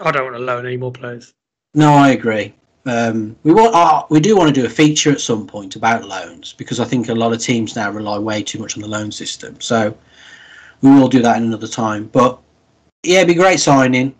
[0.00, 1.34] I don't want to loan any more players.
[1.74, 2.54] No, I agree.
[2.86, 6.06] Um, we want uh, we do want to do a feature at some point about
[6.06, 8.88] loans because I think a lot of teams now rely way too much on the
[8.88, 9.60] loan system.
[9.60, 9.96] So
[10.82, 12.08] we will do that in another time.
[12.12, 12.38] But
[13.02, 14.14] yeah, it'd be great signing.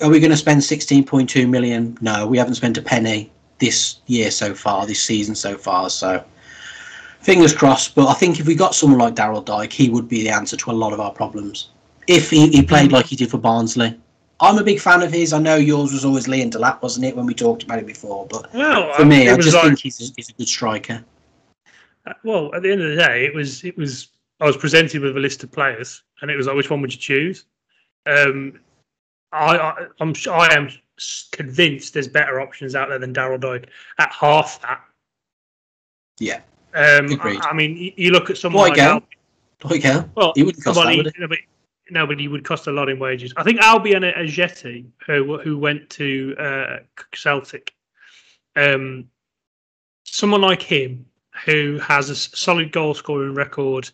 [0.00, 1.96] Are we going to spend 16.2 million?
[2.00, 5.88] No, we haven't spent a penny this year so far, this season so far.
[5.90, 6.24] So
[7.20, 7.94] fingers crossed.
[7.94, 10.56] But I think if we got someone like Daryl Dike, he would be the answer
[10.56, 11.70] to a lot of our problems.
[12.06, 13.98] If he, he played like he did for Barnsley.
[14.40, 15.32] I'm a big fan of his.
[15.32, 18.26] I know yours was always Liam Delap, wasn't it, when we talked about it before?
[18.26, 21.02] But Well, for me, I just like- think he's a, he's a good striker.
[22.24, 24.08] well, at the end of the day, it was it was
[24.40, 26.92] I was presented with a list of players, and it was like, which one would
[26.92, 27.44] you choose?
[28.06, 28.58] Um,
[29.32, 30.68] I, I I'm su- I am
[31.32, 34.80] convinced there's better options out there than Daryl Dike at half that.
[36.18, 36.40] Yeah.
[36.74, 37.40] Um, Agreed.
[37.40, 39.02] I, I mean, you, look at someone Like Al-
[39.64, 41.20] Al- well, He wouldn't cost somebody- that, would he?
[41.20, 41.38] no, but,
[41.90, 43.32] no, but he would cost a lot in wages.
[43.36, 46.76] I think Albion Ajeti, who who went to uh,
[47.14, 47.74] Celtic,
[48.56, 49.08] um,
[50.04, 51.06] someone like him
[51.44, 53.90] who has a solid goal scoring record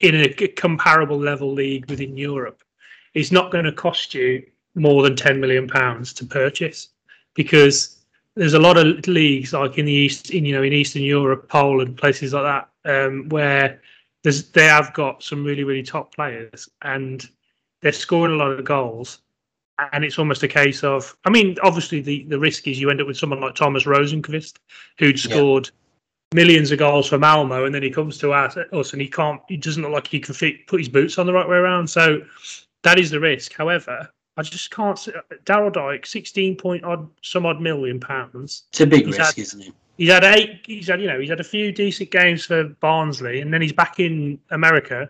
[0.00, 2.62] in a comparable level league within Europe
[3.14, 6.88] is not going to cost you more than 10 million pounds to purchase
[7.34, 8.04] because
[8.36, 11.48] there's a lot of leagues like in the east in you know in eastern europe
[11.48, 12.68] poland places like that
[13.06, 13.80] um, where
[14.22, 17.28] there's they have got some really really top players and
[17.82, 19.20] they're scoring a lot of goals
[19.92, 23.00] and it's almost a case of i mean obviously the the risk is you end
[23.00, 24.56] up with someone like thomas rosenqvist
[24.98, 25.30] who'd Yeah.
[25.30, 25.70] scored
[26.34, 29.40] millions of goals for malmo and then he comes to us, us and he can't
[29.48, 31.88] he doesn't look like he can fit, put his boots on the right way around
[31.88, 32.20] so
[32.82, 34.98] that is the risk however I just can't.
[34.98, 38.64] see uh, Daryl Dike, sixteen point odd, some odd million pounds.
[38.70, 39.72] It's a big He's risk, had- isn't it?
[39.96, 40.60] He's had eight.
[40.66, 43.72] He's had, you know, he's had a few decent games for Barnsley, and then he's
[43.72, 45.08] back in America.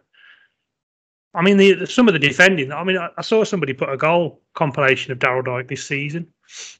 [1.32, 2.70] I mean, the, the- some of the defending.
[2.70, 6.26] I mean, I, I saw somebody put a goal compilation of Daryl Dike this season,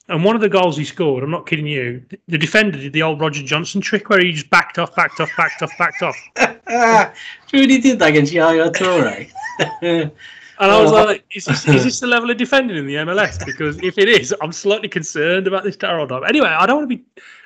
[0.07, 1.23] and one of the goals he scored.
[1.23, 2.05] I'm not kidding you.
[2.27, 5.31] The, defender did the old Roger Johnson trick where he just backed off, backed off,
[5.35, 6.15] backed off, backed off.
[7.47, 9.29] Trudy did that against Yaya Toure.
[10.59, 13.45] And I was like, is this, is this the level of defending in the MLS?
[13.45, 16.23] Because if it is, I'm slightly concerned about this Daryl Dike.
[16.29, 17.03] Anyway, I don't want to be,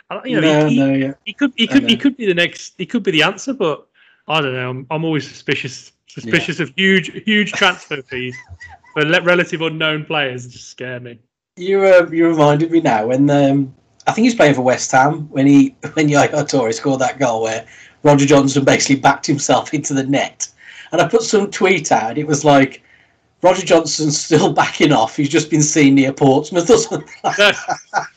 [0.10, 1.14] I- you know, no, he, no, yeah.
[1.26, 3.88] he could, he could, he could be the next, he could be the answer, but
[4.28, 4.70] I don't know.
[4.70, 8.36] I'm, I'm always suspicious, suspicious of huge, huge transfer fees
[8.94, 10.48] for relative unknown players.
[10.48, 11.20] Just scare me.
[11.58, 13.76] You uh, you reminded me now when um,
[14.08, 17.44] I think he's playing for West Ham when he when Yaya Toure scored that goal
[17.44, 17.66] where
[18.04, 20.48] Roger Johnson basically backed himself into the net,
[20.92, 22.18] and I put some tweet out.
[22.18, 22.84] It was like
[23.42, 25.16] Roger Johnson's still backing off.
[25.16, 27.10] He's just been seen near Portsmouth or something.
[27.38, 27.52] No,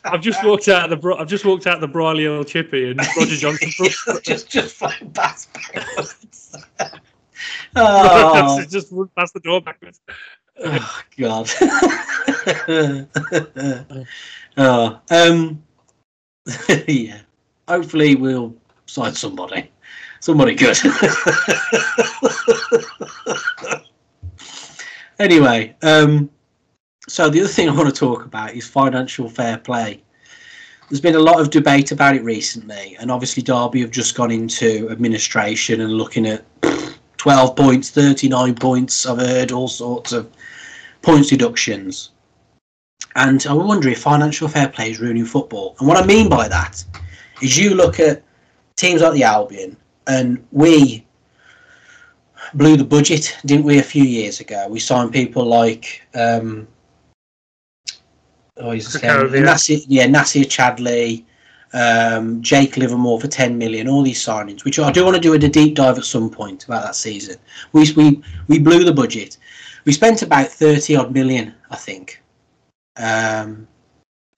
[0.05, 2.91] I've just walked out of the, I've just walked out of the Briley Oil Chippy
[2.91, 3.71] and Roger Johnson.
[4.23, 6.57] just just flying back backwards.
[7.77, 10.01] oh, just run past the door backwards.
[10.65, 11.51] oh God.
[14.57, 15.63] oh, um,
[16.89, 17.21] yeah.
[17.69, 18.55] Hopefully, we'll
[18.87, 19.71] sign somebody.
[20.21, 20.79] Somebody good.
[25.19, 26.31] Anyway, um,
[27.09, 30.03] so the other thing I want to talk about is financial fair play.
[30.89, 34.31] There's been a lot of debate about it recently, and obviously Derby have just gone
[34.31, 36.45] into administration and looking at
[37.17, 39.07] 12 points, 39 points.
[39.07, 40.31] I've heard all sorts of
[41.01, 42.11] points deductions.
[43.15, 45.77] And I wonder if financial fair play is ruining football.
[45.79, 46.83] And what I mean by that
[47.43, 48.23] is you look at
[48.77, 51.07] teams like the Albion, and we
[52.55, 54.67] blew the budget, didn't we, a few years ago?
[54.69, 56.69] We signed people like, um,
[58.57, 59.03] oh, he's his.
[59.03, 61.25] Nacer, yeah, Nacer Chadli,
[61.73, 65.35] um, Jake Livermore for 10 million, all these signings, which I do want to do
[65.35, 67.37] a deep dive at some point about that season.
[67.73, 69.39] We, we, we blew the budget.
[69.85, 72.23] We spent about 30 odd million, I think.
[72.97, 73.67] Um,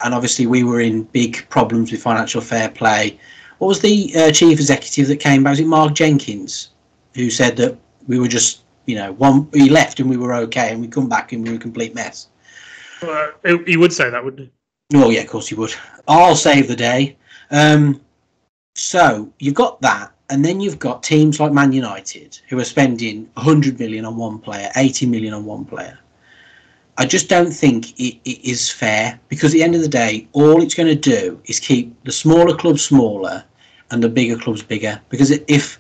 [0.01, 3.19] and obviously we were in big problems with financial fair play.
[3.59, 5.53] What was the uh, chief executive that came back?
[5.53, 6.71] Was it Mark Jenkins,
[7.15, 10.73] who said that we were just, you know, one he left and we were okay,
[10.73, 12.29] and we come back and we were a complete mess.
[13.03, 13.33] Well,
[13.67, 14.51] he would say that, wouldn't
[14.91, 14.99] he?
[14.99, 15.75] Oh yeah, of course he would.
[16.07, 17.17] I'll save the day.
[17.51, 18.01] Um,
[18.75, 23.29] so you've got that, and then you've got teams like Man United who are spending
[23.35, 25.99] 100 million on one player, 80 million on one player.
[26.97, 30.29] I just don't think it, it is fair because at the end of the day,
[30.33, 33.45] all it's going to do is keep the smaller clubs smaller
[33.91, 35.01] and the bigger clubs bigger.
[35.09, 35.79] Because if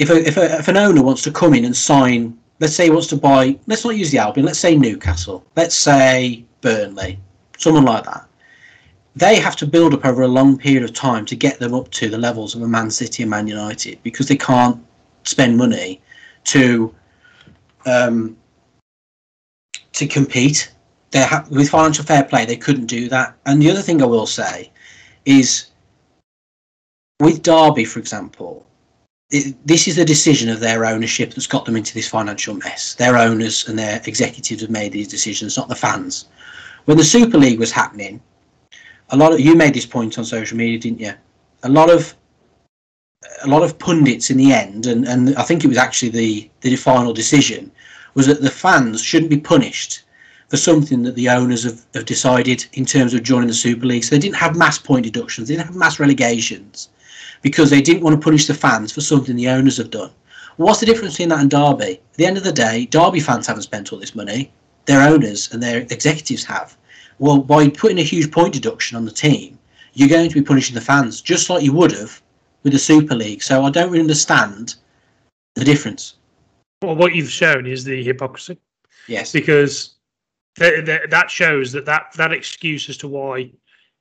[0.00, 2.84] if a, if, a, if an owner wants to come in and sign, let's say
[2.84, 7.20] he wants to buy, let's not use the Albion, let's say Newcastle, let's say Burnley,
[7.58, 8.26] someone like that.
[9.14, 11.90] They have to build up over a long period of time to get them up
[11.90, 14.82] to the levels of a Man City and Man United because they can't
[15.24, 16.00] spend money
[16.44, 16.94] to
[17.84, 18.38] um,
[19.92, 20.72] to compete.
[21.10, 23.36] They ha- with financial fair play, they couldn't do that.
[23.44, 24.70] And the other thing I will say
[25.26, 25.66] is,
[27.18, 28.64] with Derby, for example,
[29.30, 32.94] this is a decision of their ownership that's got them into this financial mess.
[32.94, 36.26] Their owners and their executives have made these decisions, not the fans.
[36.86, 38.20] When the Super League was happening,
[39.10, 41.14] a lot of you made this point on social media, didn't you?
[41.62, 42.14] A lot of
[43.42, 46.50] a lot of pundits in the end, and, and I think it was actually the
[46.62, 47.70] the final decision
[48.14, 50.02] was that the fans shouldn't be punished
[50.48, 54.02] for something that the owners have, have decided in terms of joining the Super League.
[54.02, 56.88] So they didn't have mass point deductions, they didn't have mass relegations
[57.42, 60.10] because they didn't want to punish the fans for something the owners have done.
[60.56, 62.00] What's the difference between that and Derby?
[62.12, 64.52] At the end of the day, Derby fans haven't spent all this money.
[64.86, 66.76] Their owners and their executives have.
[67.18, 69.58] Well, by putting a huge point deduction on the team,
[69.94, 72.20] you're going to be punishing the fans just like you would have
[72.62, 73.42] with the Super League.
[73.42, 74.74] So I don't really understand
[75.54, 76.14] the difference.
[76.82, 78.58] Well, what you've shown is the hypocrisy.
[79.06, 79.32] Yes.
[79.32, 79.96] Because
[80.58, 83.50] th- th- that shows that, that that excuse as to why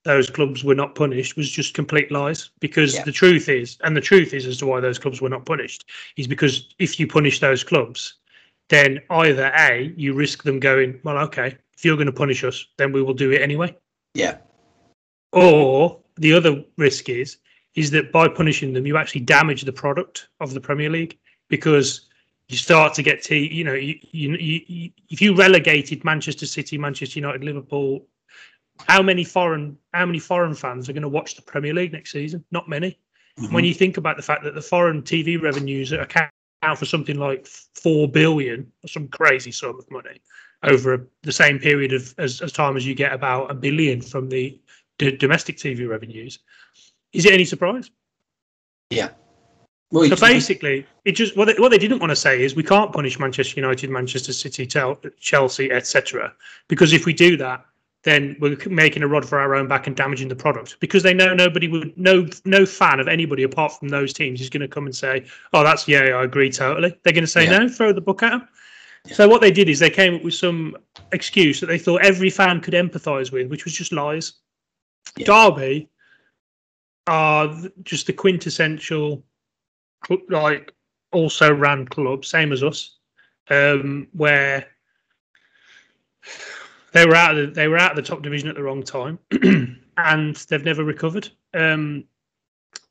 [0.10, 2.50] those clubs were not punished was just complete lies.
[2.60, 3.04] Because yeah.
[3.04, 5.86] the truth is, and the truth is as to why those clubs were not punished,
[6.18, 8.16] is because if you punish those clubs,
[8.70, 12.66] then either A, you risk them going, well, okay, if you're going to punish us,
[12.80, 13.76] then we will do it anyway.
[14.16, 14.38] Yeah.
[15.32, 17.38] Or the other risk is,
[17.76, 21.20] is that by punishing them, you actually damage the product of the Premier League
[21.50, 22.10] because
[22.48, 26.80] you start to get to you know you, you, you, if you relegated Manchester City,
[26.80, 28.08] Manchester United, Liverpool,
[28.88, 32.12] how many foreign how many foreign fans are going to watch the Premier League next
[32.12, 32.44] season?
[32.52, 32.98] Not many.
[33.40, 33.54] Mm-hmm.
[33.54, 36.32] When you think about the fact that the foreign TV revenues account
[36.76, 40.22] for something like four billion, some crazy sum of money
[40.64, 44.28] over the same period of as, as time as you get about a billion from
[44.28, 44.60] the
[44.98, 46.40] d- domestic TV revenues,
[47.14, 47.90] is it any surprise?
[48.90, 49.12] Yeah,
[49.92, 52.64] well, so basically, it just what they, what they didn't want to say is we
[52.64, 56.34] can't punish Manchester United, Manchester City, Chelsea, etc.
[56.68, 57.66] Because if we do that,
[58.04, 60.80] then we're making a rod for our own back and damaging the product.
[60.80, 64.50] Because they know nobody would, no no fan of anybody apart from those teams is
[64.50, 67.46] going to come and say, "Oh, that's yeah, I agree totally." They're going to say
[67.46, 67.60] yeah.
[67.60, 68.48] no, throw the book at them.
[69.06, 69.16] Yeah.
[69.16, 70.78] So what they did is they came up with some
[71.12, 74.34] excuse that they thought every fan could empathise with, which was just lies.
[75.18, 75.26] Yeah.
[75.26, 75.90] Derby
[77.08, 79.24] are just the quintessential
[80.30, 80.74] like
[81.12, 82.98] also ran club, same as us,
[83.50, 84.66] um, where
[86.92, 88.84] they were out of the, they were out of the top division at the wrong
[88.84, 89.20] time,
[89.98, 91.30] and they've never recovered.
[91.54, 92.06] Um,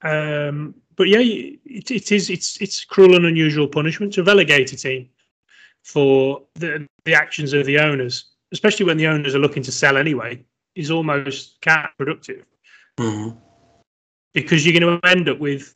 [0.02, 4.76] um, but yeah, it, it is it's it's cruel and unusual punishment to relegate a
[4.76, 5.08] team
[5.82, 9.96] for the the actions of the owners, especially when the owners are looking to sell
[9.96, 10.42] anyway,
[10.74, 12.42] is almost counterproductive.
[12.98, 13.36] Mm-hmm.
[14.34, 15.74] Because you're going to end up with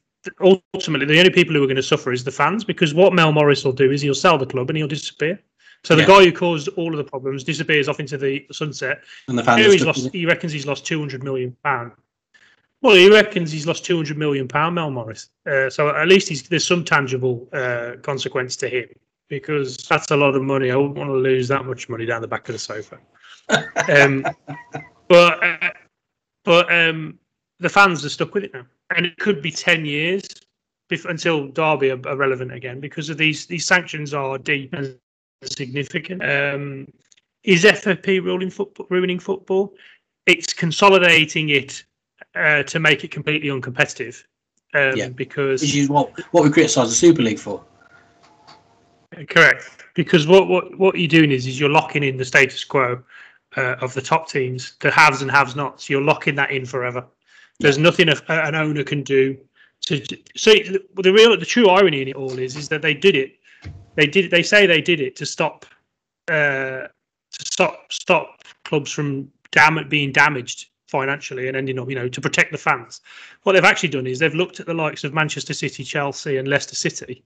[0.74, 3.32] ultimately the only people who are going to suffer is the fans because what Mel
[3.32, 5.40] Morris will do is he'll sell the club and he'll disappear.
[5.84, 6.08] So the yeah.
[6.08, 9.02] guy who caused all of the problems disappears off into the sunset.
[9.26, 11.92] And the fans, he's lost, he reckons he's lost two hundred million pound.
[12.82, 15.30] Well, he reckons he's lost two hundred million pound, Mel Morris.
[15.44, 18.88] Uh, so at least there's some tangible uh, consequence to him
[19.28, 20.70] because that's a lot of money.
[20.70, 22.98] I wouldn't want to lose that much money down the back of the sofa.
[23.88, 24.24] um,
[25.08, 25.70] but uh,
[26.44, 27.18] but um,
[27.58, 28.66] the fans are stuck with it now
[28.96, 30.22] and it could be ten years
[31.06, 34.98] until Derby are, are, relevant again because of these these sanctions are deep and
[35.44, 36.22] significant.
[36.22, 36.86] Um,
[37.44, 39.74] is FFP ruling football, ruining football?
[40.26, 41.84] It's consolidating it
[42.34, 44.22] uh, to make it completely uncompetitive.
[44.74, 45.08] Um, yeah.
[45.08, 47.64] Because is what what we criticise the Super League for.
[49.28, 49.84] Correct.
[49.94, 53.02] Because what, what, what you're doing is is you're locking in the status quo
[53.56, 55.90] uh, of the top teams, the haves and have nots.
[55.90, 57.04] You're locking that in forever.
[57.60, 59.36] There's nothing a, an owner can do
[59.86, 60.02] to.
[60.36, 63.36] So the real, the true irony in it all is, is that they did it.
[63.94, 64.30] They did.
[64.30, 65.66] They say they did it to stop,
[66.28, 66.88] uh, to
[67.30, 72.52] stop stop clubs from dam- being damaged financially and ending up, you know, to protect
[72.52, 73.00] the fans.
[73.42, 76.48] What they've actually done is they've looked at the likes of Manchester City, Chelsea, and
[76.48, 77.24] Leicester City,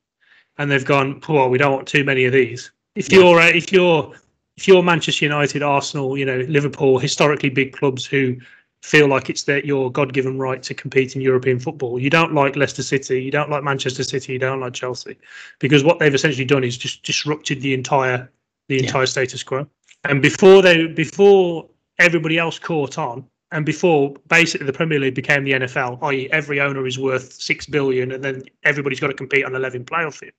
[0.58, 3.18] and they've gone, "Well, we don't want too many of these." If Yeah.
[3.18, 4.12] you're uh, if you're
[4.56, 8.36] if you're Manchester United, Arsenal, you know, Liverpool, historically big clubs who
[8.82, 11.98] feel like it's their your God-given right to compete in European football.
[11.98, 15.18] You don't like Leicester City, you don't like Manchester City, you don't like Chelsea,
[15.58, 18.30] because what they've essentially done is just disrupted the entire
[18.68, 18.82] the Yeah.
[18.82, 19.66] entire status quo.
[20.04, 21.68] And before they before
[21.98, 26.60] everybody else caught on, and before basically the Premier League became the NFL, i.e., every
[26.60, 30.14] owner is worth six billion, and then everybody's got to compete on a level playoff
[30.14, 30.32] field,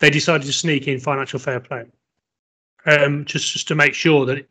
[0.00, 1.84] they decided to sneak in financial fair play,
[2.86, 4.46] um, just just to make sure that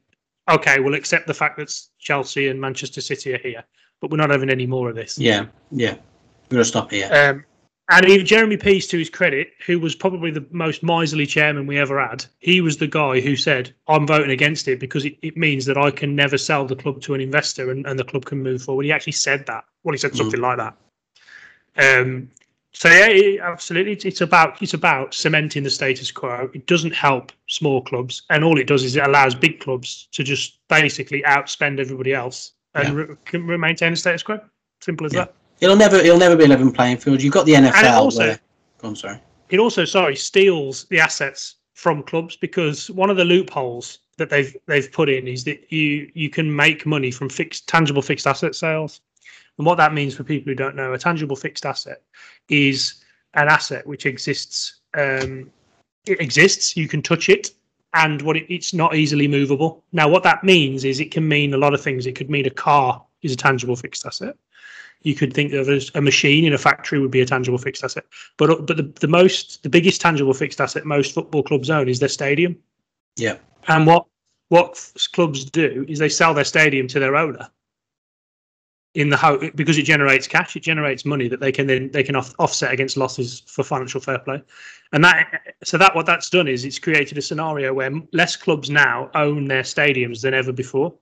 [0.50, 3.64] okay, we'll accept the fact that Chelsea and Manchester City are here,
[4.02, 5.18] but we're not having any more of this.
[5.18, 5.96] Yeah, yeah.
[6.50, 7.10] We're gonna stop here.
[7.12, 7.43] Um,
[7.89, 11.78] and even Jeremy Peace, to his credit, who was probably the most miserly chairman we
[11.78, 15.38] ever had, he was the guy who said, I'm voting against it because it, it
[15.38, 18.26] means that I can never sell the club to an investor and, and the club
[18.26, 18.86] can move forward.
[18.86, 19.66] He actually said that.
[19.84, 20.18] Well, he said Mm.
[20.18, 20.76] something like that.
[21.78, 22.32] Um,
[22.76, 26.49] so yeah, it, absolutely, it's, it's about it's about cementing the status quo.
[26.53, 30.23] It doesn't help small clubs, and all it does is it allows big clubs to
[30.23, 33.15] just basically outspend everybody else and Yeah.
[33.32, 34.41] re- maintain the status quo.
[34.82, 35.21] Simple as Yeah.
[35.21, 35.34] that.
[35.61, 37.21] It'll never it'll never be a level playing field.
[37.23, 38.39] You've got the NFL also- where
[38.84, 39.19] on, sorry.
[39.49, 44.55] it also sorry steals the assets from clubs because one of the loopholes that they've
[44.67, 48.53] they've put in is that you you can make money from fixed tangible fixed asset
[48.53, 48.99] sales
[49.58, 52.01] and what that means for people who don't know a tangible fixed asset
[52.49, 53.03] is
[53.34, 55.51] an asset which exists um,
[56.06, 57.51] it exists you can touch it
[57.93, 61.53] and what it, it's not easily movable now what that means is it can mean
[61.53, 64.36] a lot of things it could mean a car is a tangible fixed asset
[65.01, 67.84] you could think of as a machine in a factory would be a tangible fixed
[67.84, 68.06] asset
[68.38, 71.99] but but the, the most the biggest tangible fixed asset most football clubs own is
[71.99, 72.58] their stadium.
[73.16, 73.38] Yeah.
[73.68, 74.06] And what
[74.49, 77.49] what clubs do is they sell their stadium to their owner.
[78.96, 82.02] In the hope because it generates cash, it generates money that they can then they
[82.02, 84.41] can off, offset against losses for financial fair play,
[84.93, 88.70] and that so that what that's done is it's created a scenario where less clubs
[88.70, 90.93] now own their stadiums than ever before.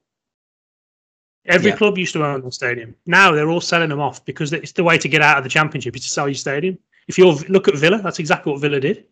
[1.45, 1.77] Every Yeah.
[1.77, 2.95] club used to own their stadium.
[3.05, 5.49] Now they're all selling them off because it's the way to get out of the
[5.49, 6.79] championship is to sell your stadium.
[7.07, 9.05] If you look at Villa, that's exactly what Villa did.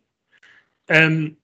[0.90, 1.38] Um,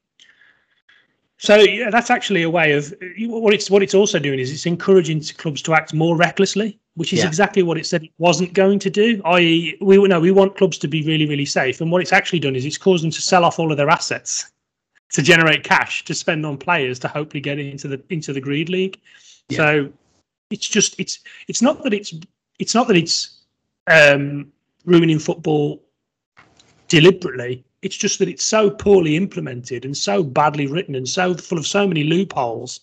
[1.38, 4.66] so yeah, that's actually a way of what it's what it's also doing is it's
[4.66, 7.28] encouraging clubs to act more recklessly, which is Yeah.
[7.28, 9.22] exactly what it said it wasn't going to do.
[9.24, 12.40] I.e., we no, we want clubs to be really really safe, and what it's actually
[12.40, 14.52] done is it's caused them to sell off all of their assets
[15.12, 18.70] to generate cash to spend on players to hopefully get into the into the greed
[18.70, 19.00] league.
[19.50, 19.58] Yeah.
[19.58, 19.94] So
[20.50, 22.14] it's just it's it's not that it's
[22.60, 23.42] it's not that it's
[23.88, 24.52] um,
[24.86, 25.84] ruining football
[26.88, 27.64] deliberately.
[27.82, 31.68] It's just that it's so poorly implemented and so badly written and so full of
[31.68, 32.82] so many loopholes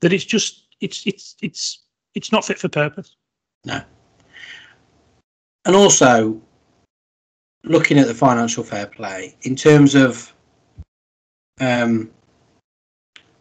[0.00, 1.80] that it's just it's it's it's
[2.14, 3.16] it's not fit for purpose.
[3.64, 3.80] No.
[5.64, 6.40] And also,
[7.64, 10.32] looking at the financial fair play in terms of
[11.60, 12.10] um,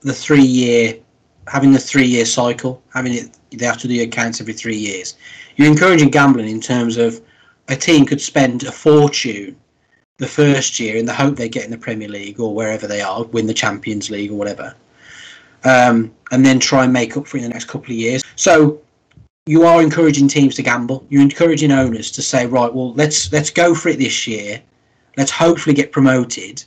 [0.01, 0.97] the three year,
[1.47, 5.17] having the three year cycle, having it, they have to do accounts every three years.
[5.57, 7.21] You're encouraging gambling in terms of
[7.67, 9.55] a team could spend a fortune
[10.23, 13.01] the first year in the hope they get in the Premier League or wherever they
[13.01, 14.73] are, win the Champions League or whatever,
[15.65, 18.23] um, and then try and make up for it in the next couple of years.
[18.37, 18.81] So
[19.45, 21.05] you are encouraging teams to gamble.
[21.09, 24.61] You're encouraging owners to say, right, well, let's let's go for it this year.
[25.17, 26.63] Let's hopefully get promoted,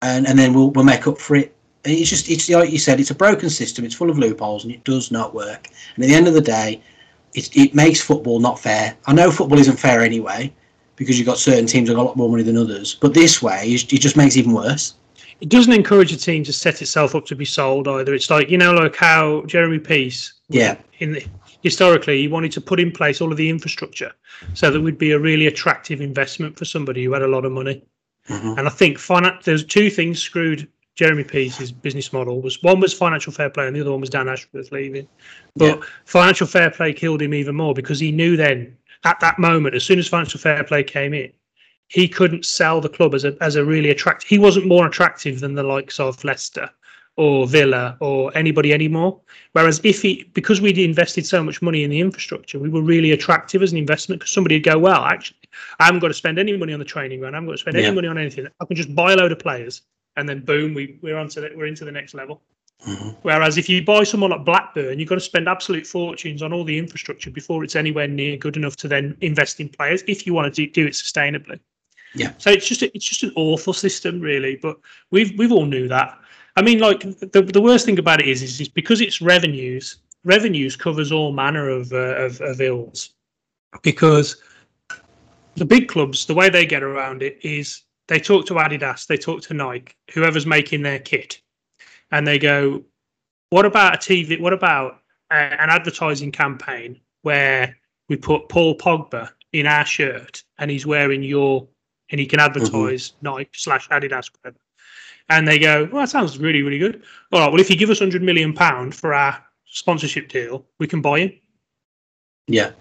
[0.00, 1.54] and and then we'll we'll make up for it.
[1.84, 3.84] And It's just it's like you said, it's a broken system.
[3.84, 5.68] It's full of loopholes, and it does not work.
[5.94, 6.82] And at the end of the day,
[7.34, 8.96] it it makes football not fair.
[9.06, 10.54] I know football isn't fair anyway,
[11.00, 12.94] because you've got certain teams that got a lot more money than others.
[12.94, 14.96] But this way, it just makes it even worse.
[15.40, 18.12] It doesn't encourage a team to set itself up to be sold either.
[18.12, 21.24] It's like you know, like how Jeremy Peace, Yeah, in the,
[21.62, 24.12] historically, he wanted to put in place all of the infrastructure
[24.52, 27.52] so that would be a really attractive investment for somebody who had a lot of
[27.52, 27.82] money.
[28.28, 28.58] Mhm.
[28.58, 32.92] And I think finan- there's two things screwed Jeremy Peace's business model was one was
[32.92, 35.08] financial fair play and the other one was Dan Ashworth leaving.
[35.56, 39.74] But financial fair play killed him even more because he knew then at that moment,
[39.74, 41.32] as soon as financial fair play came in,
[41.88, 44.28] he couldn't sell the club as a as a really attractive.
[44.28, 46.70] He wasn't more attractive than the likes of Leicester
[47.16, 49.20] or Villa or anybody anymore.
[49.52, 53.10] Whereas if he, because we'd invested so much money in the infrastructure, we were really
[53.10, 55.36] attractive as an investment because somebody would go, well, actually,
[55.80, 57.34] I haven't got to spend any money on the training ground.
[57.34, 57.86] I haven't got to spend Yeah.
[57.86, 58.46] any money on anything.
[58.60, 59.82] I can just buy a load of players
[60.16, 62.42] and then boom, we, we're onto the, we're into the next level.
[62.86, 63.16] Mhm.
[63.22, 66.64] Whereas if you buy someone like Blackburn, you've got to spend absolute fortunes on all
[66.64, 70.32] the infrastructure before it's anywhere near good enough to then invest in players if you
[70.32, 71.60] want to do, do it sustainably.
[72.14, 72.32] Yeah.
[72.38, 74.56] So it's just a, it's just an awful system, really.
[74.56, 74.78] But
[75.10, 76.18] we've we've all knew that.
[76.56, 79.98] I mean, like the the worst thing about it is is, is because it's revenues
[80.24, 83.10] revenues covers all manner of, uh, of of ills
[83.82, 84.42] because
[85.54, 89.16] the big clubs, the way they get around it is they talk to Adidas, they
[89.16, 91.40] talk to Nike, whoever's making their kit,
[92.10, 92.82] and they go,
[93.50, 94.40] "What about a TV?
[94.40, 95.00] What about
[95.30, 97.76] a, an advertising campaign where
[98.08, 101.66] we put Paul Pogba in our shirt and he's wearing your,
[102.10, 103.26] and he can advertise mm-hmm.
[103.26, 104.58] Nike slash Adidas, whatever."
[105.28, 107.02] And they go, "Well, that sounds really, really good.
[107.32, 110.86] All right, well, if you give us hundred million pound for our sponsorship deal, we
[110.86, 111.32] can buy him."
[112.46, 112.72] Yeah.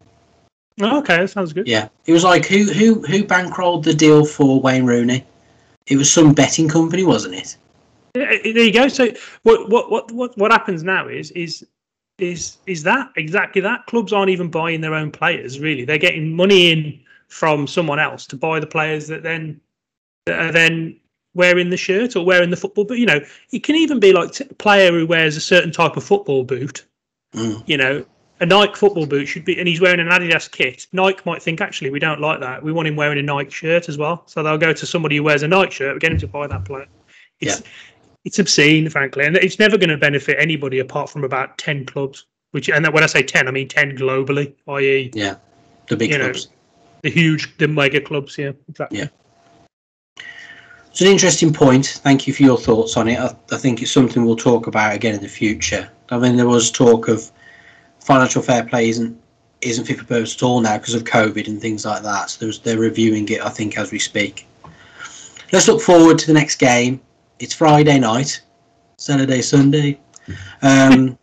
[0.82, 1.68] Oh, okay, that sounds good.
[1.68, 5.26] Yeah, it was like who who who bankrolled the deal for Wayne Rooney?
[5.88, 7.58] It was some betting company, wasn't it?
[8.14, 8.88] There you go.
[8.88, 9.12] So
[9.43, 11.66] what what what what what happens now is is
[12.20, 16.36] is is that exactly that clubs aren't even buying their own players really they're getting
[16.36, 19.60] money in from someone else to buy the players that then
[20.26, 20.99] that are then
[21.34, 23.20] wearing the shirt or wearing the football but you know
[23.51, 26.86] it can even be like a player who wears a certain type of football boot
[27.34, 27.64] mm.
[27.68, 28.03] you know
[28.41, 30.88] a Nike football boot should be, and he's wearing an Adidas kit.
[30.93, 32.64] Nike might think, actually, we don't like that.
[32.64, 34.24] We want him wearing a Nike shirt as well.
[34.28, 36.64] So they'll go to somebody who wears a Nike shirt, get him to buy that
[36.64, 36.88] player.
[37.41, 37.66] It's, Yeah.
[38.26, 42.26] It's obscene, frankly, and it's never going to benefit anybody apart from about ten clubs.
[42.51, 45.36] Which, and when I say ten, I mean ten globally, i.e., Yeah,
[45.88, 46.49] the big You know, clubs.
[47.03, 48.38] the huge, the mega clubs.
[48.38, 48.99] Yeah, exactly.
[48.99, 49.07] Yeah.
[50.91, 51.86] It's an interesting point.
[52.03, 53.20] Thank you for your thoughts on it.
[53.20, 55.89] I, I think it's something we'll talk about again in the future.
[56.09, 57.32] I mean, there was talk of
[57.99, 59.22] financial fair play isn't
[59.61, 62.30] isn't fit for purpose at all now because of COVID and things like that.
[62.30, 64.47] So there's, they're reviewing it, I think, as we speak.
[65.51, 67.01] Let's look forward to the next game.
[67.40, 68.42] It's Friday night,
[68.98, 70.00] Saturday, Sunday,
[70.62, 71.18] um,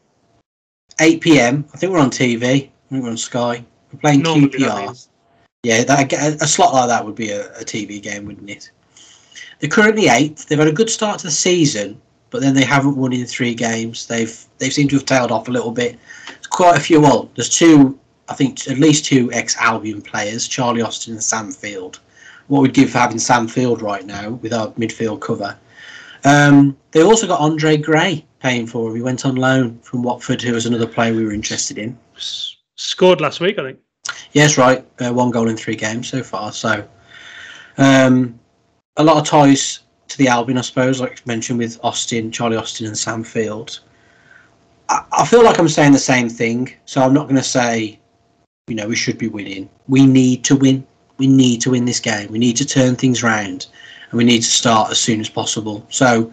[1.01, 1.65] 8 p.m.
[1.75, 2.43] I think we're on TV.
[2.43, 3.63] I think we're on Sky.
[3.93, 4.93] We're playing Normally QPR.
[4.93, 5.09] is.
[5.63, 8.71] Yeah, that, a slot like that would be a, a TV game, wouldn't it?
[9.59, 10.47] They're currently eighth.
[10.47, 12.01] They've had a good start to the season,
[12.31, 14.07] but then they haven't won in three games.
[14.07, 15.99] They've they seem to have tailed off a little bit.
[16.29, 17.01] There's quite a few.
[17.01, 17.99] Well, there's two,
[18.29, 22.01] I think, at least two ex-Albion players, Charlie Austin and Sam Field.
[22.47, 25.59] What we'd give for having Sam Field right now with our midfield cover.
[26.25, 28.97] Um, they also got Andre Gray paying for him.
[28.97, 31.99] He went on loan from Watford, who was another player we were interested in.
[32.17, 33.79] S- scored last week, I think.
[34.33, 34.85] Yes, right.
[35.01, 36.53] Uh, one goal in three games so far.
[36.53, 36.87] So,
[37.79, 38.39] um,
[38.97, 42.87] a lot of ties to the Albion, I suppose, like mentioned with Austin, Charlie Austin,
[42.87, 43.81] and Sam Field.
[44.89, 47.99] I, I feel like I'm saying the same thing, so I'm not going to say,
[48.69, 49.69] you know, we should be winning.
[49.89, 50.87] We need to win.
[51.19, 52.31] We need to win this game.
[52.31, 53.67] We need to turn things round,
[54.11, 55.87] and we need to start as soon as possible.
[55.91, 56.33] So,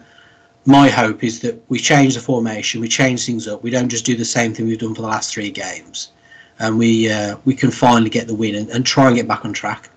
[0.66, 3.62] my hope is that we change the formation, we change things up.
[3.62, 6.12] We don't just do the same thing we've done for the last three games
[6.58, 9.44] and we uh, we can finally get the win and, and try and get back
[9.44, 9.90] on track.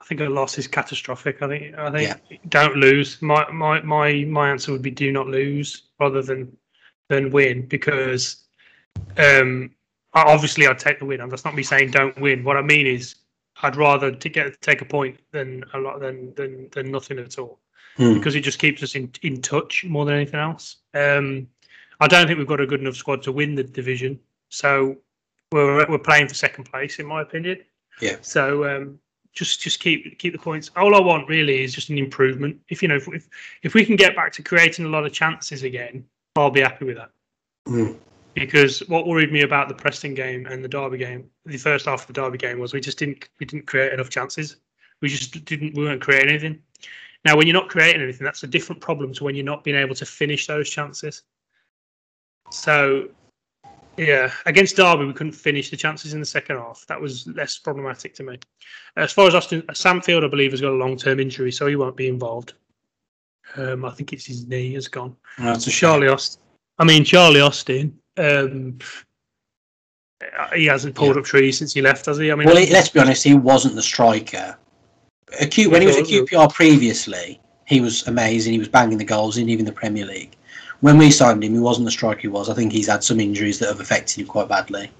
[0.00, 1.42] I think a loss is catastrophic.
[1.42, 3.20] I think I think don't lose.
[3.22, 6.56] My my my my answer would be do not lose rather than
[7.08, 8.44] than win because
[9.18, 9.70] um
[10.14, 11.26] obviously I'd take the win.
[11.28, 12.44] That's not me saying don't win.
[12.44, 13.16] What I mean is
[13.62, 17.38] I'd rather to get take a point than a lot than than than nothing at
[17.38, 17.60] all
[17.96, 18.14] Hmm.
[18.14, 20.76] because it just keeps us in in touch more than anything else.
[20.94, 21.46] Um,
[22.00, 24.96] I don't think we've got a good enough squad to win the division, so
[25.52, 27.58] we're we're playing for second place in my opinion.
[28.00, 28.16] Yeah.
[28.20, 28.98] So um,
[29.32, 30.70] just just keep keep the points.
[30.76, 32.58] All I want really is just an improvement.
[32.68, 33.28] If you know if if,
[33.62, 36.84] if we can get back to creating a lot of chances again, I'll be happy
[36.86, 37.10] with that.
[37.68, 37.92] Hmm.
[38.34, 42.02] Because what worried me about the Preston game and the Derby game, the first half
[42.02, 44.56] of the Derby game was we just didn't we didn't create enough chances.
[45.00, 46.60] We just didn't we weren't creating anything.
[47.24, 49.76] Now when you're not creating anything, that's a different problem to when you're not being
[49.76, 51.22] able to finish those chances.
[52.50, 53.08] So
[53.96, 56.84] yeah, against Derby, we couldn't finish the chances in the second half.
[56.88, 58.38] That was less problematic to me.
[58.96, 61.66] As far as Austin, Sam Field, I believe, has got a long term injury, so
[61.66, 62.54] he won't be involved.
[63.56, 65.16] Um, I think it's his knee has gone.
[65.38, 65.88] That's a shame.
[65.88, 66.42] Charlie Austin.
[66.78, 67.96] I mean, Charlie Austin.
[68.16, 68.78] Um,
[70.54, 71.20] he hasn't pulled Yeah.
[71.20, 72.30] up trees since he left, has he?
[72.30, 74.56] I mean, Well, let's be honest, he wasn't the striker.
[75.40, 78.52] A Q, when he was at QPR previously, he was amazing.
[78.52, 80.36] He was banging the goals in even the Premier League.
[80.80, 82.48] When we signed him, he wasn't the striker he was.
[82.48, 84.90] I think he's had some injuries that have affected him quite badly,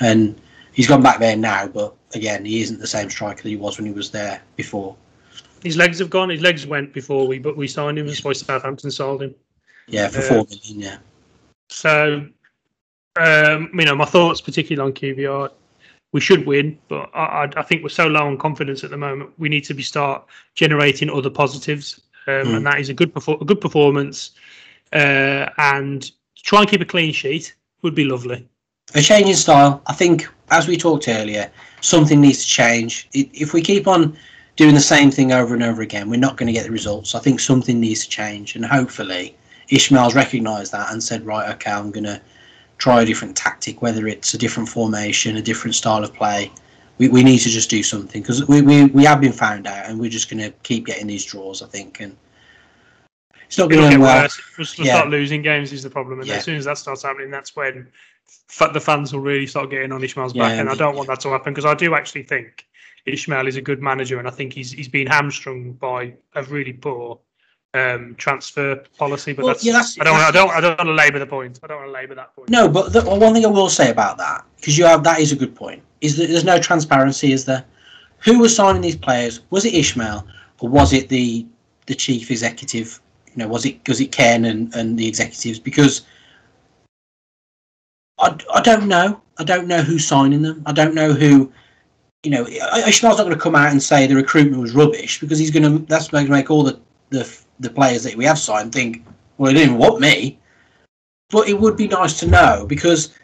[0.00, 0.40] and
[0.72, 1.66] he's gone back there now.
[1.66, 4.96] But again, he isn't the same striker that he was when he was there before.
[5.62, 6.28] his legs have gone.
[6.28, 8.06] His legs went before we, but we signed him.
[8.06, 9.34] That's why Southampton sold him.
[9.88, 10.28] Yeah, for Yeah.
[10.28, 10.80] four million.
[10.80, 10.96] Yeah,
[11.70, 12.26] So,
[13.18, 15.50] um, you know, my thoughts, particularly on QPR,
[16.12, 19.30] we should win, but I, I, think we're so low on confidence at the moment.
[19.38, 22.54] We need to be start generating other positives, um, Hmm.
[22.56, 24.30] and that is a good perfor- a good performance,
[24.92, 26.10] uh, and
[26.42, 28.46] try and keep a clean sheet would be lovely.
[28.94, 29.82] a change in style.
[29.88, 31.50] I think, as we talked earlier,
[31.80, 33.08] something needs to change.
[33.12, 34.16] If we keep on
[34.54, 37.14] doing the same thing over and over again, we're not going to get the results.
[37.14, 39.36] I think something needs to change, and hopefully,
[39.70, 42.20] Ismaël's recognised that and said, "Right, okay, I'm going to
[42.78, 46.50] try a different tactic, whether it's a different formation, a different style of play.
[46.98, 49.86] We, we need to just do something because we, we, we have been found out
[49.86, 52.00] and we're just going to keep getting these draws, I think.
[52.00, 52.16] And
[53.46, 54.22] it's not going to end get well.
[54.22, 54.40] worse.
[54.58, 54.94] We'll, we'll Yeah.
[54.96, 56.36] start losing games is the problem, and Yeah.
[56.36, 57.88] as soon as that starts happening, that's when
[58.48, 60.54] fa- the fans will really start getting on Ismaël's back.
[60.54, 62.66] Yeah, and I don't want that to happen because I do actually think
[63.06, 66.72] Ismaël is a good manager, and I think he's he's been hamstrung by a really
[66.72, 67.20] poor
[67.76, 69.32] um, transfer policy.
[69.32, 71.18] But Well, that's, yeah, that's- I don't I that's- don't I don't want to labour
[71.18, 71.60] the point.
[71.62, 72.48] I don't want to labour that point.
[72.50, 75.20] No, but the, well, one thing I will say about that, because you have that
[75.20, 77.64] is a good point, is that there's no transparency, is there?
[78.20, 79.40] Who was signing these players?
[79.50, 80.24] Was it Ismaël
[80.60, 81.46] or was it the
[81.86, 83.00] the chief executive?
[83.34, 85.58] You know, was it was it Ken and, and the executives?
[85.58, 86.02] Because
[88.18, 89.20] I, I don't know.
[89.38, 90.62] I don't know who's signing them.
[90.66, 91.52] I don't know who.
[92.22, 95.38] You know, Ismaël's not going to come out and say the recruitment was rubbish because
[95.38, 95.84] he's going to.
[95.86, 97.22] That's going to make all the the
[97.60, 99.04] the players that we have signed think,
[99.38, 100.38] well, they didn't want me.
[101.30, 103.14] But it would be nice to know because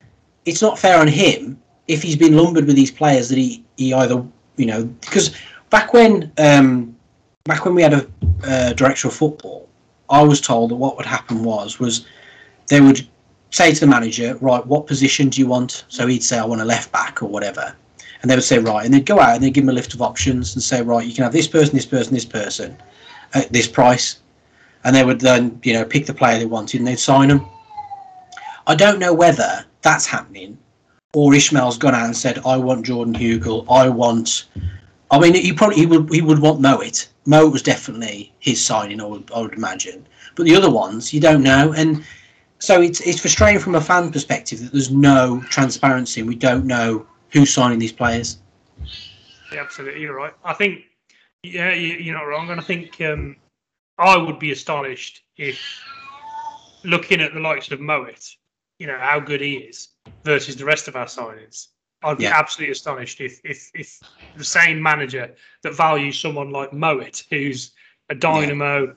[0.44, 3.94] it's not fair on him if he's been lumbered with these players that he, he
[3.94, 4.24] either
[4.56, 5.34] you know because
[5.70, 6.96] back when um,
[7.44, 8.06] back when we had a
[8.44, 9.68] uh, director of football,
[10.10, 12.06] I was told that what would happen was was
[12.68, 13.06] they would
[13.50, 15.84] say to the manager, right, what position do you want?
[15.88, 17.74] So he'd say, I want a left back or whatever.
[18.22, 18.84] And they would say, right.
[18.84, 21.06] And they'd go out and they'd give him a list of options and say, right,
[21.06, 22.76] you can have this person, this person, this person
[23.34, 24.20] at this price.
[24.84, 27.46] And they would then, you know, pick the player they wanted and they'd sign them.
[28.66, 30.58] I don't know whether that's happening
[31.14, 33.66] or Ismaël's gone out and said, I want Jordan Hugill.
[33.70, 34.46] I want.
[35.10, 37.08] I mean, he probably he would he would want Mowatt.
[37.26, 40.06] Mowatt was definitely his signing, I would, I would imagine.
[40.34, 41.72] But the other ones, you don't know.
[41.74, 42.02] And
[42.58, 46.64] so it's it's frustrating from a fan perspective that there's no transparency and we don't
[46.64, 48.38] know who's signing these players.
[49.52, 50.32] Yeah, absolutely, you're right.
[50.44, 50.84] I think,
[51.42, 53.36] yeah, you- you're not wrong, and I think um,
[54.02, 55.60] I would be astonished if,
[56.82, 58.34] looking at the likes of Mowatt,
[58.80, 59.88] you know how good he is
[60.24, 61.68] versus the rest of our signings.
[62.02, 62.36] I'd be Yeah.
[62.36, 64.00] absolutely astonished if, if if
[64.34, 65.32] the same manager
[65.62, 67.72] that values someone like Mowatt, who's
[68.10, 68.96] a dynamo,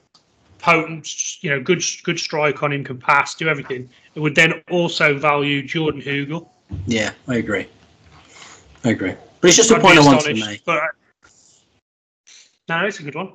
[0.58, 4.64] potent, you know, good good strike on him, can pass, do everything, it would then
[4.72, 6.50] also value Jordan Hugill.
[6.88, 7.68] Yeah, I agree.
[8.84, 9.14] I agree.
[9.40, 10.66] But it's just a I'd point be I wanted to make.
[10.66, 10.88] But, uh,
[12.70, 13.34] no, it's a good one.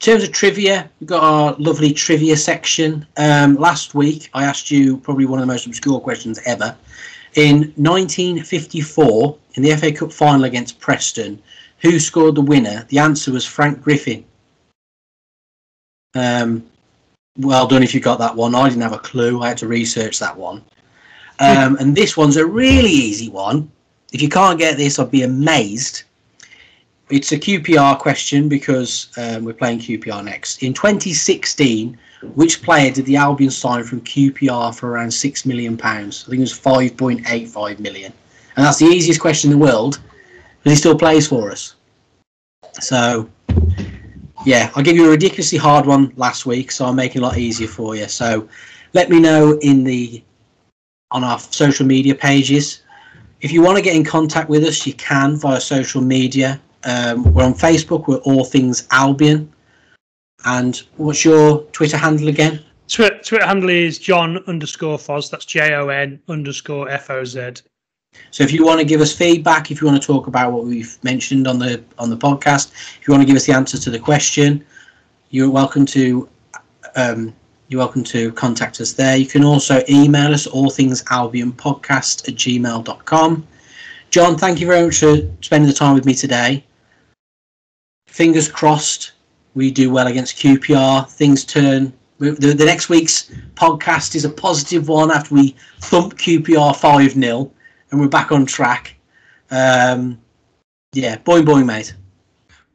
[0.00, 3.06] In terms of trivia, we've got our lovely trivia section.
[3.18, 6.74] Um, last week, I asked you probably one of the most obscure questions ever.
[7.34, 11.38] In 1954, in the FA Cup final against Preston,
[11.80, 12.86] who scored the winner?
[12.88, 14.24] The answer was Frank Griffin.
[16.14, 16.64] Um,
[17.36, 18.54] well done if you got that one.
[18.54, 19.42] I didn't have a clue.
[19.42, 20.64] I had to research that one.
[21.40, 23.70] Um, and this one's a really easy one.
[24.14, 26.04] If you can't get this, I'd be amazed.
[27.10, 30.62] It's a QPR question because um, we're playing QPR next.
[30.62, 31.98] In 2016,
[32.34, 36.24] which player did the Albion sign from QPR for around six million pounds?
[36.26, 38.12] I think it was 5.85 million,
[38.56, 39.98] and that's the easiest question in the world.
[40.62, 41.74] But he still plays for us.
[42.74, 43.28] So,
[44.44, 47.28] yeah, I gave you a ridiculously hard one last week, so I'm making it a
[47.28, 48.06] lot easier for you.
[48.06, 48.48] So,
[48.92, 50.22] let me know in the
[51.10, 52.82] on our social media pages.
[53.40, 56.60] If you want to get in contact with us, you can via social media.
[56.84, 58.08] Um, we're on Facebook.
[58.08, 59.52] We're All Things Albion.
[60.44, 62.62] And what's your Twitter handle again?
[62.88, 65.30] Twitter, Twitter handle is John underscore Foz.
[65.30, 67.62] That's J O N underscore F O Z.
[68.32, 70.64] So if you want to give us feedback, if you want to talk about what
[70.64, 73.78] we've mentioned on the on the podcast, if you want to give us the answer
[73.78, 74.64] to the question,
[75.30, 76.28] you're welcome to
[76.96, 77.34] um,
[77.68, 79.16] you're welcome to contact us there.
[79.16, 83.46] You can also email us all things Albion podcast at gmail.com.
[84.10, 86.64] John, thank you very much for spending the time with me today.
[88.10, 89.12] Fingers crossed
[89.54, 91.08] we do well against QPR.
[91.08, 91.92] Things turn.
[92.18, 97.52] The, the next week's podcast is a positive one after we thump QPR 5 0
[97.90, 98.96] and we're back on track.
[99.50, 100.20] Um,
[100.92, 101.94] yeah, boing boing, mate.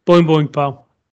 [0.07, 0.84] Boing boing, pal.